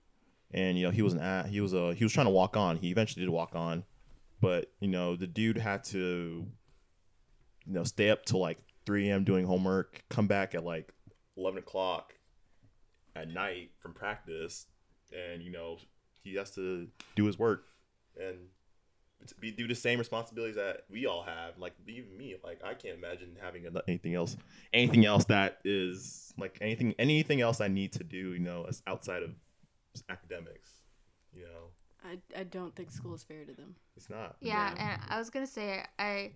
[0.51, 2.55] and you know he was an a- he was a he was trying to walk
[2.57, 2.77] on.
[2.77, 3.83] He eventually did walk on,
[4.39, 6.47] but you know the dude had to,
[7.65, 9.23] you know, stay up till like three a.m.
[9.23, 10.91] doing homework, come back at like
[11.37, 12.15] eleven o'clock
[13.15, 14.67] at night from practice,
[15.11, 15.77] and you know
[16.23, 17.65] he has to do his work
[18.19, 18.37] and
[19.39, 21.57] be do the same responsibilities that we all have.
[21.57, 24.35] Like even me, like I can't imagine having anything else
[24.73, 28.81] anything else that is like anything anything else I need to do, you know, as
[28.87, 29.31] outside of
[30.09, 30.71] academics.
[31.33, 31.69] You know,
[32.03, 33.75] I I don't think school is fair to them.
[33.95, 34.37] it's not.
[34.41, 34.93] Yeah, Yeah.
[34.93, 36.31] and I was gonna say I,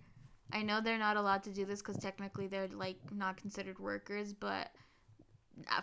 [0.52, 4.32] I know they're not allowed to do this because technically they're like not considered workers,
[4.32, 4.70] but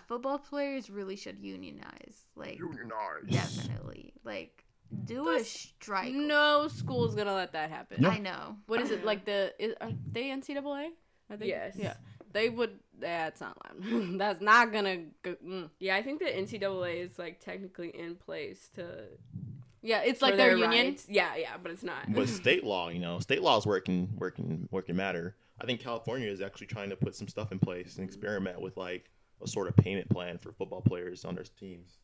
[0.08, 2.18] football players really should unionize.
[2.36, 3.30] Like unionize.
[3.30, 4.64] definitely, like
[5.06, 6.14] do a strike.
[6.14, 8.02] No school's gonna let that happen.
[8.02, 8.10] No.
[8.10, 8.58] I know.
[8.68, 10.90] What is it like the is, are they NCAA?
[11.30, 11.76] I think Yes.
[11.78, 11.96] Yeah,
[12.32, 12.80] they would.
[13.00, 13.58] That's not.
[14.18, 14.98] That's not gonna.
[15.24, 15.70] Go, mm.
[15.80, 19.06] Yeah, I think the NCAA is like technically in place to
[19.82, 20.88] Yeah, it's like their, their union.
[20.88, 21.08] rights.
[21.10, 22.14] Yeah, yeah, but it's not.
[22.14, 25.36] But state law, you know, state law is working working working matter.
[25.62, 28.76] I think California is actually trying to put some stuff in place and experiment with
[28.78, 29.10] like
[29.44, 31.98] a sort of payment plan for football players on their teams.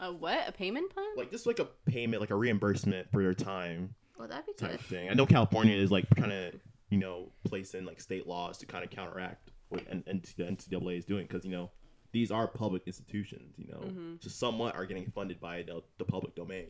[0.00, 0.48] A what?
[0.48, 1.06] A payment plan?
[1.16, 4.72] Like just like a payment, like a reimbursement for their time Well, that'd be type
[4.72, 4.80] good.
[4.80, 5.10] thing.
[5.10, 6.54] I know California is like kind of
[6.90, 10.98] you know placing like state laws to kind of counteract what and, and the NCAA
[10.98, 11.70] is doing because you know
[12.12, 13.54] these are public institutions.
[13.58, 14.20] You know, Mhm.
[14.20, 16.68] just somewhat are getting funded by the, the public domain.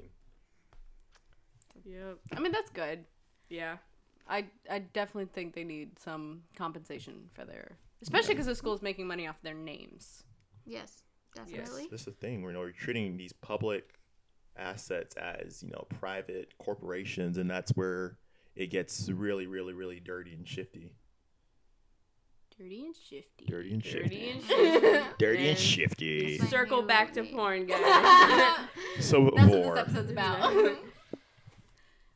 [1.85, 2.19] Yep.
[2.37, 3.05] I mean, that's good.
[3.49, 3.77] Yeah.
[4.29, 9.07] I I definitely think they need some compensation for their, especially because the school's making
[9.07, 10.25] money off their names.
[10.65, 11.89] Yes, definitely.
[11.91, 12.43] This is the thing.
[12.43, 13.95] We're, you know, we're treating these public
[14.57, 18.19] assets as you know private corporations, and that's where
[18.57, 20.93] it gets really, really, really dirty and shifty.
[22.59, 23.45] Dirty and shifty.
[23.47, 24.09] Dirty and shifty.
[24.09, 25.15] Dirty and shifty.
[25.19, 26.39] Dirty and And shifty.
[26.39, 28.57] Circle back to porn, guys.
[28.99, 30.77] So That's what this episode's about.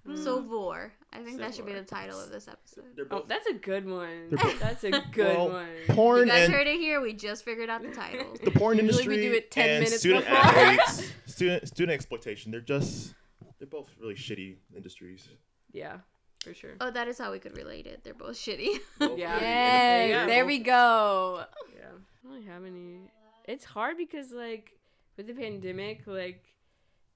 [0.04, 0.46] So mm.
[0.46, 0.92] vore.
[1.12, 2.84] I think So that should be the title of this episode.
[2.96, 4.30] They're oh, that's a good one.
[4.30, 5.68] Both- That's a good Well, one.
[5.90, 7.00] porn You guys and heard it here.
[7.00, 8.34] We just figured out the title.
[8.44, 10.38] the porn Usually we industry do it 10 and minutes student before.
[10.38, 12.50] athletes, student student exploitation.
[12.50, 13.14] They're just
[13.58, 15.28] they're both really shitty industries.
[15.70, 15.98] Yeah,
[16.42, 16.72] for sure.
[16.80, 18.02] Oh, that is how we could relate it.
[18.02, 18.80] They're both shitty.
[19.00, 19.38] Yeah.
[19.40, 20.10] Yay!
[20.10, 20.26] Yeah.
[20.26, 21.44] There we go.
[21.76, 21.84] Yeah.
[21.84, 23.10] I don't really have any.
[23.46, 24.72] It's hard because like
[25.16, 26.42] with the pandemic, like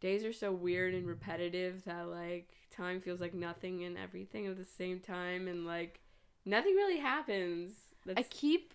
[0.01, 4.57] days are so weird and repetitive that like time feels like nothing and everything at
[4.57, 6.01] the same time, and like
[6.45, 7.73] nothing really happens.
[8.17, 8.75] I keep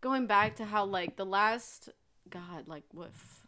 [0.00, 1.88] going back to how like the last
[2.28, 3.46] God, like what f-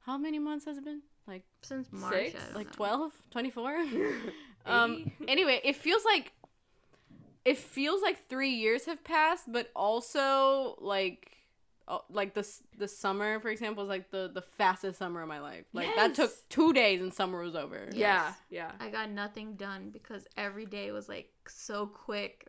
[0.00, 1.02] how many months has it been?
[1.26, 2.34] Like Since March, Six?
[2.54, 2.72] Like know.
[2.72, 3.76] 12, 24?
[4.66, 6.32] um anyway, it feels like
[7.44, 11.36] it feels like 3 years have passed, but also like
[11.88, 15.40] uh, like this the summer for example is like the the fastest summer of my
[15.40, 15.64] life.
[15.72, 17.88] Like that took 2 days and summer was over.
[17.92, 18.36] yeah, Yes.
[18.50, 22.46] yeah, I got nothing done because every day was like so quick.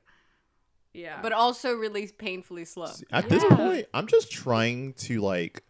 [0.93, 1.19] yeah.
[1.21, 2.91] But also really painfully slow.
[3.11, 5.63] At this point, I'm just trying to like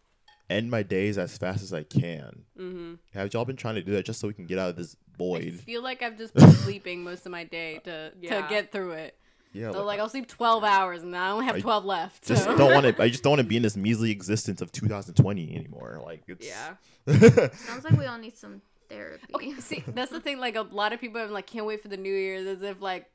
[0.50, 2.44] end my days as fast as I can.
[2.58, 2.94] Mm-hmm.
[3.14, 4.94] Have y'all been trying to do that just so we can get out of this
[5.16, 8.42] void I feel like I've just been sleeping most of my day to Yeah.
[8.42, 9.16] to get through it.
[9.54, 12.26] Yeah, So like I'll sleep 12 hours and I only have I 12 left.
[12.26, 12.56] just so.
[12.56, 13.02] don't want to.
[13.02, 16.00] I just don't want to be in this measly existence of 2020 anymore.
[16.04, 16.74] Like it's Yeah.
[17.54, 19.24] Sounds like we all need some therapy.
[19.34, 20.38] Okay, see, that's the thing.
[20.38, 22.80] Like a lot of people are like, can't wait for the New Year's, as if
[22.82, 23.06] like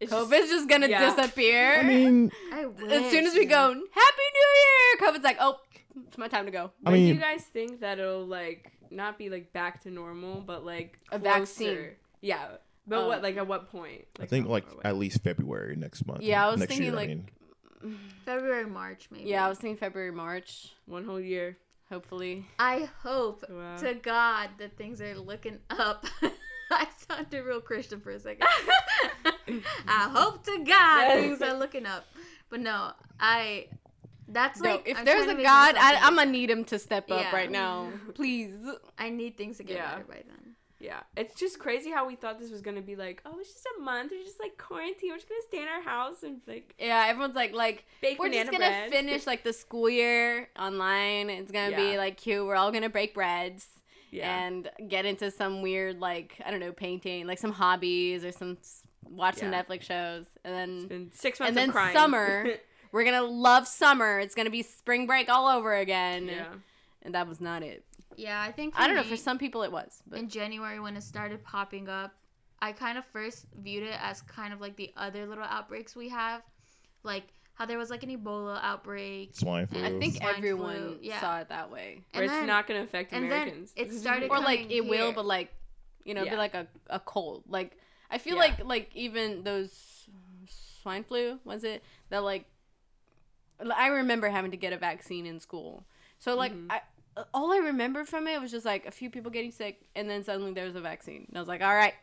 [0.00, 1.14] It's COVID's just- just, gonna yeah.
[1.14, 1.80] disappear.
[1.80, 3.48] I mean, I as soon as we wish.
[3.50, 5.58] go, Happy New Year, COVID's like, oh,
[6.06, 6.70] it's my time to go.
[6.86, 10.40] I when do you guys think that it'll like not be like back to normal,
[10.40, 11.38] but like A closer?
[11.40, 11.88] vaccine.
[12.20, 12.46] Yeah,
[12.88, 14.06] but Uh, what like at what point?
[14.18, 16.22] I think like at least February next month.
[16.22, 17.98] Yeah, I was next thinking, year, I like, mean.
[18.24, 19.28] February, March, maybe.
[19.28, 21.56] Yeah, I was thinking February, March, one whole year.
[21.90, 22.44] hopefully.
[22.58, 23.76] I hope Wow.
[23.78, 26.04] to God that things are looking up.
[26.70, 28.46] I sounded real Christian for a second.
[29.88, 32.04] I hope to God things are looking up.
[32.50, 33.68] But no, I.
[34.30, 37.10] That's No, like if I'm there's a God, I, I'm gonna need him to step
[37.10, 37.34] up Yeah.
[37.34, 38.54] right now, please.
[38.98, 39.92] I need things to get Yeah.
[39.92, 40.37] better by then.
[40.80, 43.66] Yeah, it's just crazy how we thought this was gonna be like, oh, it's just
[43.78, 44.12] a month.
[44.12, 45.10] We're just like quarantine.
[45.10, 47.84] We're just gonna stay in our house and like Yeah, everyone's like, like
[48.18, 48.90] we're just gonna bread.
[48.90, 51.30] finish like the school year online.
[51.30, 52.46] It's gonna be like cute.
[52.46, 53.66] We're all gonna break breads.
[54.12, 58.30] yeah, and get into some weird like I don't know painting, like some hobbies or
[58.30, 58.56] some
[59.10, 59.62] watch some Yeah.
[59.64, 61.96] Netflix shows, and it's then been six months and then crying.
[61.96, 62.46] summer.
[62.92, 64.20] we're gonna love summer.
[64.20, 66.46] It's gonna be spring break all over again, yeah,
[67.02, 67.84] and that was not it.
[68.18, 68.74] Yeah, I think.
[68.76, 69.02] I don't know.
[69.04, 72.12] For some people, it was, but in January when it started popping up,
[72.60, 76.08] I kind of first viewed it as kind of like the other little outbreaks we
[76.08, 76.42] have,
[77.04, 77.22] like
[77.54, 79.84] how there was like an Ebola outbreak, Swine flu.
[79.84, 81.20] I think Swine everyone flu, yeah.
[81.20, 83.72] saw it that way, where it's then- not gonna affect and then Americans.
[83.76, 85.52] it started or like coming it will, but like
[86.04, 87.44] you know, be like a a cold.
[87.48, 87.76] Like
[88.10, 88.40] I feel Yeah.
[88.40, 90.08] like like even those
[90.82, 92.46] swine flu was it that like
[93.76, 95.84] I remember having to get a vaccine in school.
[96.18, 96.66] So like Mhm.
[96.70, 96.80] I
[97.34, 100.22] all I remember from it was just like a few people getting sick and then
[100.24, 101.24] suddenly there was a vaccine.
[101.28, 101.94] And I was like, "All right.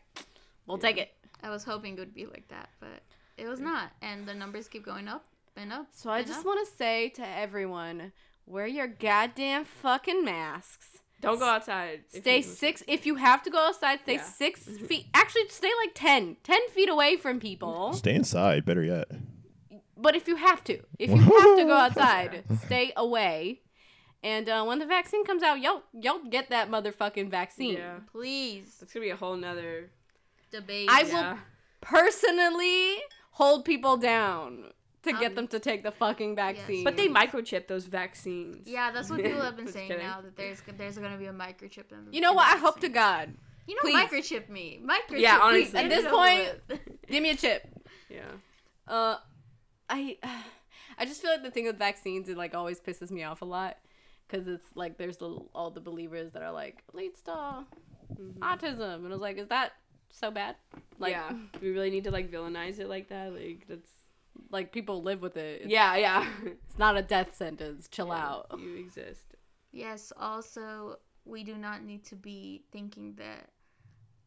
[0.68, 1.14] We'll take it."
[1.44, 3.02] I was hoping it would be like that, but
[3.38, 5.88] it was not, and the numbers keep going up and up.
[5.92, 8.12] So I just want to say to everyone,
[8.46, 11.00] wear your goddamn fucking masks.
[11.22, 12.02] Don't go outside.
[12.10, 14.24] Stay you- six if you have to go outside, stay Yeah.
[14.24, 15.08] six feet.
[15.14, 17.94] Actually, stay like 10, 10 feet away from people.
[17.94, 18.66] Stay inside.
[18.66, 19.08] Better yet.
[19.98, 23.62] But if you have to, if you have to go outside, stay away.
[24.26, 27.76] And uh, when the vaccine comes out, y'all y'all get that motherfucking vaccine.
[27.78, 29.90] Yeah, Please it's gonna be a whole nother.
[30.52, 30.90] debate.
[30.90, 31.34] I Yeah.
[31.34, 31.40] will
[31.82, 32.98] personally
[33.32, 34.72] hold people down
[35.04, 36.84] to get Um, them to take the fucking vaccine.
[36.84, 38.68] But they microchip those vaccines.
[38.68, 40.04] Yeah, that's what people have been saying kidding.
[40.06, 42.08] now that there's there's gonna be a microchip in.
[42.12, 42.50] You know in what?
[42.50, 42.90] the I hope to.
[42.90, 43.36] God.
[43.68, 43.96] You know, please.
[43.98, 44.80] microchip me.
[44.84, 45.20] Microchip.
[45.20, 45.72] Yeah, honestly.
[45.74, 47.68] Get At this point- Give me a chip.
[48.10, 48.22] Yeah.
[48.88, 49.18] Uh,
[49.90, 50.18] I,
[51.00, 53.46] I just feel like the thing with vaccines it like always pisses me off a
[53.46, 53.78] lot,
[54.36, 58.40] because it's like there's the, all the believers that are like leads to Mhm.
[58.40, 59.74] autism, and I was like, is that
[60.10, 60.56] so bad?
[61.00, 61.30] Like, yeah.
[61.32, 63.34] Do we really need to like villainize it like that?
[63.34, 63.90] Like that's.
[64.52, 65.62] like people live with it.
[65.64, 66.28] It's, Yeah, yeah.
[66.46, 67.88] it's not a death sentence.
[67.90, 68.48] Chill Yeah, out.
[68.60, 69.36] You exist.
[69.72, 70.12] Yes.
[70.18, 73.50] Also, we do not need to be thinking that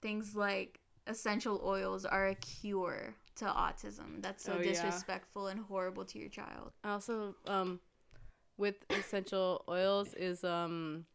[0.01, 4.21] things like essential oils are a cure to autism.
[4.23, 4.73] That's so Oh, yeah.
[4.73, 6.73] disrespectful and horrible to your child.
[6.85, 7.81] Also, um,
[8.59, 11.07] with essential oils is um,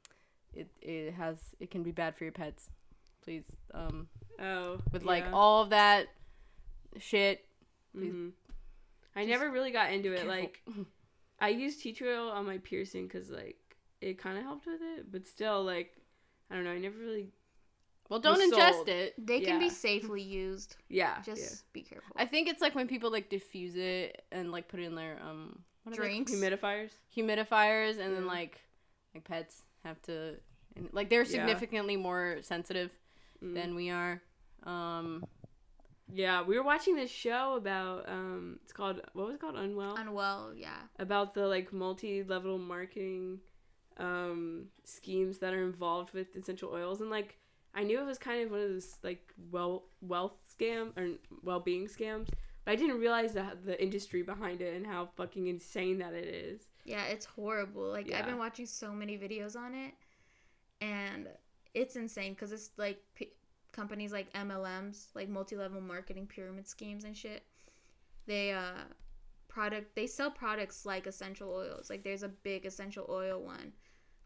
[0.53, 2.69] it it has it can be bad for your pets.
[3.23, 4.07] Please, um,
[4.41, 4.79] Oh.
[4.91, 5.31] with like yeah.
[5.33, 6.07] all of that
[6.99, 7.45] shit.
[7.95, 8.31] Mhm.
[9.15, 10.25] I never really got into it.
[10.25, 10.29] Careful.
[10.31, 10.61] Like,
[11.39, 13.57] I used tea tree oil on my piercing because like
[14.01, 15.93] it kind of helped with it, but still, like,
[16.49, 16.71] I don't know.
[16.71, 17.29] I never really.
[18.09, 18.89] well, don't ingest sold.
[18.89, 19.13] it.
[19.17, 20.75] They can be safely used.
[20.89, 21.21] Yeah.
[21.23, 22.15] Just be careful.
[22.15, 25.17] I think it's like when people like diffuse it and like put it in their
[25.23, 26.31] um what are they Drinks.
[26.33, 26.91] Humidifiers.
[27.15, 28.61] humidifiers and then like
[29.13, 30.35] like pets have to
[30.75, 31.29] and, like they're Yeah.
[31.29, 32.91] significantly more sensitive
[33.43, 33.53] Mm.
[33.55, 34.21] than we are.
[34.63, 35.25] Um
[36.11, 39.95] Yeah, we were watching this show about um, it's called what was it called Unwell
[39.95, 40.53] Unwell.
[40.55, 40.81] Yeah.
[40.99, 43.39] about the like multi-level marketing
[43.97, 47.37] um schemes that are involved with essential oils and like
[47.75, 51.87] I knew it was kind of one of those like well wealth scam or well-being
[51.87, 52.27] scams,
[52.65, 56.27] but I didn't realize the the industry behind it and how fucking insane that it
[56.27, 56.67] is.
[56.85, 57.89] Yeah, it's horrible.
[57.89, 58.19] Like Yeah.
[58.19, 59.93] I've been watching so many videos on it,
[60.81, 61.27] and
[61.73, 63.33] it's insane because it's like p-
[63.71, 67.43] companies like MLMs, like multi-level marketing pyramid schemes and shit.
[68.25, 68.83] They uh
[69.49, 71.89] product they sell products like essential oils.
[71.89, 73.73] Like there's a big essential oil one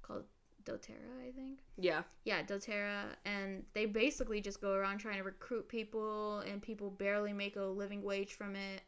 [0.01, 0.25] called
[0.67, 1.59] DoTerra, I think.
[1.77, 2.01] Yeah.
[2.25, 7.33] Yeah, DoTerra, and they basically just go around trying to recruit people, and people barely
[7.33, 8.81] make a living wage from it.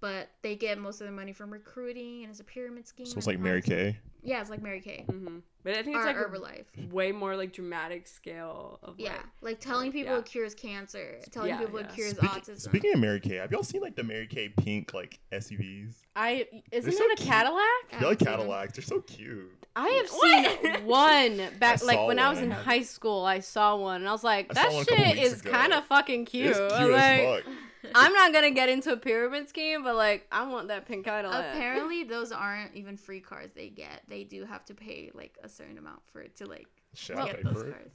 [0.00, 3.06] but they get most of their money from recruiting and it's a pyramid scheme.
[3.06, 3.98] So it's like Mary Kay.
[4.22, 5.04] Yeah, it's like Mary Kay.
[5.08, 5.38] Mm-hmm.
[5.64, 6.90] But I think Or it's like Herbalife.
[6.90, 10.18] a way more like dramatic scale of Yeah, like like telling people yeah.
[10.18, 11.86] it cures cancer, telling Yeah, people yeah.
[11.86, 12.60] it cures Speaking, autism.
[12.60, 15.94] speaking of Mary Kay, have y'all seen like the Mary Kay pink like SUVs?
[16.16, 17.28] I isn't so it a cute.
[17.28, 17.58] Cadillac?
[17.92, 18.36] I They're like haven't seen them.
[18.38, 18.72] Cadillacs.
[18.74, 19.66] They're so cute.
[19.76, 20.64] I have What?
[20.74, 23.24] seen one back like saw when I was in high school.
[23.24, 25.72] I saw one and I was like, I that one a couple shit is kind
[25.72, 26.48] of fucking cute.
[26.56, 27.52] It's cute like, as fuck.
[27.94, 31.54] I'm not gonna get into a pyramid scheme, but like, I want that pink Cadillac.
[31.54, 34.02] Apparently, those aren't even free cars they get.
[34.08, 37.44] They do have to pay like a certain amount for it to like Shit, get
[37.44, 37.92] those for cars.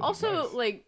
[0.00, 0.52] Also, nice.
[0.54, 0.86] like,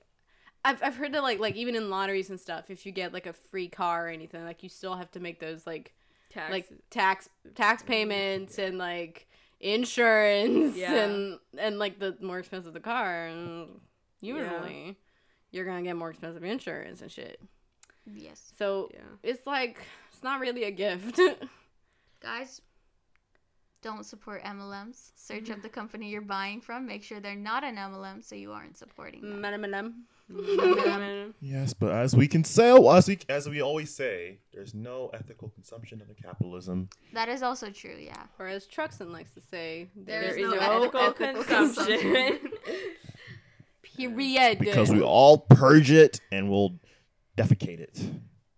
[0.65, 3.27] I've I've heard that like like even in lotteries and stuff, if you get like
[3.27, 5.95] a free car or anything, like you still have to make those like
[6.31, 6.51] tax.
[6.53, 9.29] like tax tax payments and like
[9.61, 10.95] insurance Yeah.
[11.05, 13.81] and and like the more expensive the car and
[14.21, 14.97] usually
[15.53, 17.41] you're gonna get more expensive insurance and shit
[18.13, 19.01] Yes, so yeah.
[19.23, 19.79] it's like
[20.13, 21.19] it's not really a gift
[22.23, 22.61] guys.
[23.83, 25.13] Don't support MLMs.
[25.15, 26.87] Search up the company you're buying from.
[26.87, 30.07] Make sure they're not an MLM, so you aren't supporting them.
[30.33, 31.31] Mm-hmm.
[31.43, 35.51] yes, but as we can say, as we as we always say, there's no ethical
[35.51, 36.89] consumption under capitalism.
[37.13, 37.97] That is also true.
[38.01, 38.23] Yeah.
[38.39, 42.01] or as Truxton likes to say There There is is no no ethical ethical consumption.
[42.01, 42.51] consumption.
[43.97, 46.79] period Because we all purge it and we'll
[47.37, 48.01] defecate it.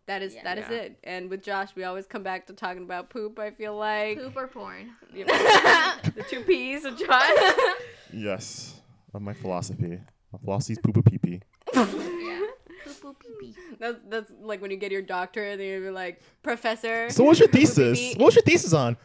[0.07, 0.43] that is Yeah.
[0.45, 0.77] that is Yeah.
[0.77, 4.19] it and with Josh we always come back to talking about poop I feel like
[4.19, 4.91] Poop or porn.
[5.13, 7.23] The two P's of John.
[8.13, 8.81] Yes,
[9.13, 9.99] of my philosophy.
[10.33, 11.41] My philosophy's poo poo pee pee.
[11.75, 12.41] yeah.
[12.85, 13.55] Poop poop pee pee.
[13.81, 17.11] That's that's like when you get your doctorate, and you're like, Professor.
[17.11, 17.99] So what's your Poopy thesis?
[17.99, 18.15] pee.
[18.17, 18.97] What's your thesis on?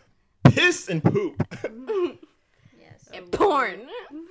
[0.44, 1.42] Piss and poop,
[2.80, 3.10] Yes.
[3.14, 3.88] and porn.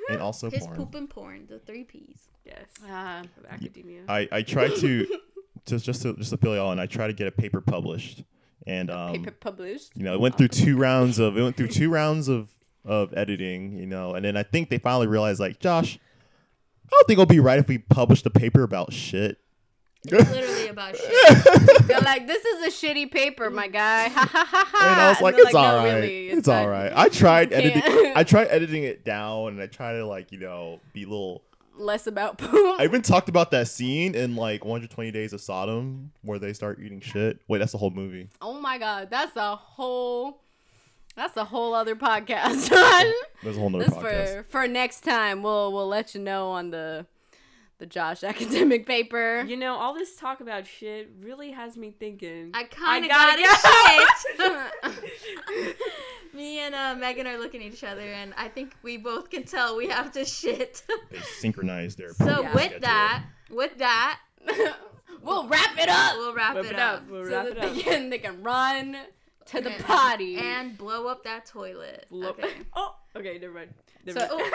[0.09, 0.77] and also His porn.
[0.77, 1.47] poop and porn.
[1.49, 2.29] The three P's.
[2.45, 2.67] yes.
[2.85, 4.03] Uh, Of academia.
[4.09, 5.07] I I try to
[5.67, 6.79] just just to just to fill y'all in.
[6.79, 8.23] I try to get a paper published,
[8.67, 9.93] and um, paper published.
[9.97, 12.51] you know, it went through two rounds of it went through two rounds of
[12.85, 15.99] of editing, you know, and then I think they finally realized like, Josh,
[16.87, 19.39] I don't think it'll be right if we published a paper about shit.
[20.07, 21.87] It's literally about shit.
[21.87, 24.09] They're like, this is a shitty paper, my guy.
[24.09, 24.91] Ha ha ha ha.
[24.93, 26.91] And I was like, it's all "No, really, it's all not- right.
[26.95, 28.13] I tried editing.
[28.17, 31.43] I tried editing it down, and I tried to like you know be a little.
[31.81, 32.79] Less about poop.
[32.79, 36.79] I even talked about that scene in like 120 Days of Sodom where they start
[36.83, 37.41] eating shit.
[37.49, 38.29] Wait, that's the whole movie.
[38.41, 40.43] oh my god, that's a whole.
[41.17, 43.13] That's a whole other podcast, John.
[43.43, 44.45] There's a whole nother That's podcast.
[44.45, 45.43] for for next time.
[45.43, 47.07] We'll we'll let you know on the
[47.79, 49.43] the Josh academic paper.
[49.47, 52.51] You know, all this talk about shit really has me thinking.
[52.55, 54.71] I kind of gotta got it.
[55.49, 55.77] shit.
[56.35, 59.45] Me and uh, Megan are looking at each other, and I think we both can
[59.45, 60.83] tell we have to shit.
[61.11, 62.13] They synchronize their.
[62.15, 62.55] so Yeah.
[62.55, 62.81] with schedule.
[62.83, 64.21] that, with that,
[65.23, 66.17] we'll wrap it up.
[66.17, 66.95] we'll wrap, Wrap it, it up.
[67.03, 67.11] up.
[67.11, 67.85] We'll so wrap that it they up.
[67.85, 68.97] can they can run
[69.47, 70.37] to the And- potty.
[70.37, 72.07] and blow up that toilet.
[72.11, 72.51] Blow- Okay.
[72.77, 73.75] Oh, okay, never mind.
[74.07, 74.53] Never So- mind.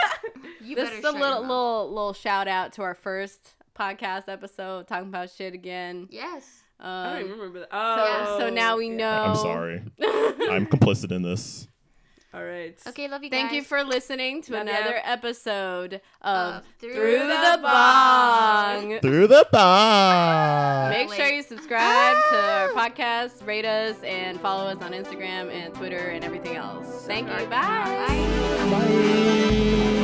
[0.62, 5.10] You this is a little little little shout out to our first podcast episode talking
[5.10, 6.08] about shit again.
[6.10, 6.62] Yes.
[6.80, 7.70] I don't Um, even remember that.
[7.72, 8.96] Oh, so now we okay.
[8.96, 9.10] know.
[9.24, 9.82] I'm sorry.
[10.50, 11.68] I'm complicit in this.
[12.34, 12.78] All right.
[12.86, 13.56] Okay, love you Thank guys.
[13.56, 14.74] you for listening to Love ya.
[14.76, 19.00] another episode of Of Through, Through the, the Bong.
[19.00, 20.90] Through the bar.
[20.90, 25.74] Make sure you subscribe to our podcast, rate us, and follow us on Instagram and
[25.76, 27.06] Twitter and everything else.
[27.08, 27.46] Thank you.
[27.48, 27.86] Bye.
[28.70, 29.95] Bye.